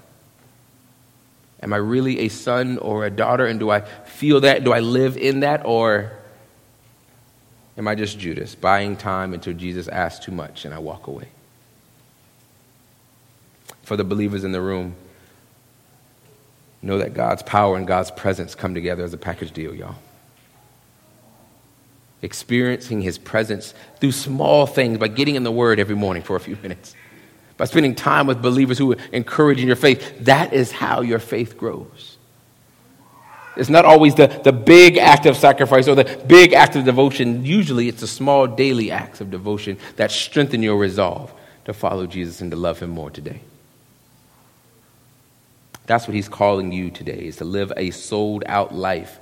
Am 1.61 1.71
I 1.71 1.77
really 1.77 2.21
a 2.21 2.29
son 2.29 2.79
or 2.79 3.05
a 3.05 3.11
daughter? 3.11 3.45
And 3.45 3.59
do 3.59 3.69
I 3.69 3.81
feel 3.81 4.39
that? 4.39 4.63
Do 4.63 4.73
I 4.73 4.79
live 4.79 5.17
in 5.17 5.41
that? 5.41 5.65
Or 5.65 6.13
Am 7.81 7.87
I 7.87 7.95
just 7.95 8.19
Judas, 8.19 8.53
buying 8.53 8.95
time 8.95 9.33
until 9.33 9.53
Jesus 9.53 9.87
asks 9.87 10.23
too 10.23 10.31
much 10.31 10.65
and 10.65 10.73
I 10.73 10.77
walk 10.77 11.07
away? 11.07 11.29
For 13.81 13.97
the 13.97 14.03
believers 14.03 14.43
in 14.43 14.51
the 14.51 14.61
room, 14.61 14.93
know 16.83 16.99
that 16.99 17.15
God's 17.15 17.41
power 17.41 17.75
and 17.75 17.87
God's 17.87 18.11
presence 18.11 18.53
come 18.53 18.75
together 18.75 19.03
as 19.03 19.13
a 19.13 19.17
package 19.17 19.51
deal, 19.51 19.73
y'all. 19.73 19.95
Experiencing 22.21 23.01
His 23.01 23.17
presence 23.17 23.73
through 23.99 24.11
small 24.11 24.67
things 24.67 24.99
by 24.99 25.07
getting 25.07 25.33
in 25.33 25.41
the 25.41 25.51
Word 25.51 25.79
every 25.79 25.95
morning 25.95 26.21
for 26.21 26.35
a 26.35 26.39
few 26.39 26.57
minutes, 26.57 26.95
by 27.57 27.65
spending 27.65 27.95
time 27.95 28.27
with 28.27 28.43
believers 28.43 28.77
who 28.77 28.93
encourage 29.11 29.59
in 29.59 29.65
your 29.65 29.75
faith. 29.75 30.19
That 30.19 30.53
is 30.53 30.71
how 30.71 31.01
your 31.01 31.17
faith 31.17 31.57
grows. 31.57 32.10
It's 33.57 33.69
not 33.69 33.83
always 33.83 34.15
the, 34.15 34.27
the 34.27 34.53
big 34.53 34.97
act 34.97 35.25
of 35.25 35.35
sacrifice 35.35 35.87
or 35.87 35.95
the 35.95 36.23
big 36.27 36.53
act 36.53 36.75
of 36.75 36.85
devotion. 36.85 37.45
Usually, 37.45 37.89
it's 37.89 38.01
the 38.01 38.07
small 38.07 38.47
daily 38.47 38.91
acts 38.91 39.19
of 39.19 39.29
devotion 39.29 39.77
that 39.97 40.11
strengthen 40.11 40.63
your 40.63 40.77
resolve 40.77 41.33
to 41.65 41.73
follow 41.73 42.07
Jesus 42.07 42.41
and 42.41 42.49
to 42.51 42.57
love 42.57 42.79
Him 42.79 42.91
more 42.91 43.09
today. 43.09 43.41
That's 45.85 46.07
what 46.07 46.15
He's 46.15 46.29
calling 46.29 46.71
you 46.71 46.91
today, 46.91 47.25
is 47.27 47.37
to 47.37 47.45
live 47.45 47.73
a 47.75 47.91
sold 47.91 48.43
out 48.47 48.73
life 48.73 49.19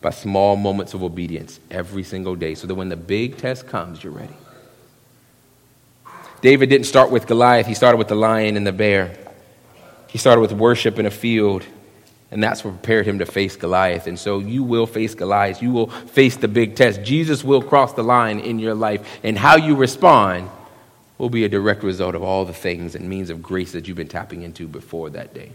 by 0.00 0.10
small 0.10 0.56
moments 0.56 0.94
of 0.94 1.02
obedience 1.02 1.60
every 1.70 2.02
single 2.02 2.34
day 2.34 2.54
so 2.54 2.66
that 2.66 2.74
when 2.74 2.88
the 2.88 2.96
big 2.96 3.36
test 3.36 3.66
comes, 3.66 4.02
you're 4.02 4.12
ready. 4.12 4.36
David 6.40 6.70
didn't 6.70 6.86
start 6.86 7.10
with 7.10 7.26
Goliath, 7.26 7.66
he 7.66 7.74
started 7.74 7.98
with 7.98 8.08
the 8.08 8.14
lion 8.14 8.56
and 8.56 8.66
the 8.66 8.72
bear. 8.72 9.14
He 10.08 10.16
started 10.16 10.40
with 10.40 10.52
worship 10.52 10.98
in 10.98 11.04
a 11.04 11.10
field, 11.10 11.66
and 12.30 12.42
that's 12.42 12.64
what 12.64 12.72
prepared 12.74 13.06
him 13.06 13.18
to 13.18 13.26
face 13.26 13.56
Goliath. 13.56 14.06
And 14.06 14.18
so 14.18 14.38
you 14.38 14.62
will 14.62 14.86
face 14.86 15.14
Goliath. 15.14 15.60
You 15.62 15.72
will 15.72 15.88
face 15.88 16.36
the 16.36 16.48
big 16.48 16.76
test. 16.76 17.02
Jesus 17.02 17.42
will 17.42 17.62
cross 17.62 17.92
the 17.92 18.04
line 18.04 18.40
in 18.40 18.58
your 18.58 18.74
life, 18.74 19.18
and 19.24 19.36
how 19.36 19.56
you 19.56 19.74
respond 19.74 20.48
will 21.18 21.30
be 21.30 21.44
a 21.44 21.48
direct 21.48 21.82
result 21.82 22.14
of 22.14 22.22
all 22.22 22.44
the 22.44 22.52
things 22.52 22.94
and 22.94 23.08
means 23.08 23.30
of 23.30 23.42
grace 23.42 23.72
that 23.72 23.86
you've 23.86 23.96
been 23.96 24.08
tapping 24.08 24.42
into 24.42 24.66
before 24.66 25.10
that 25.10 25.34
day. 25.34 25.50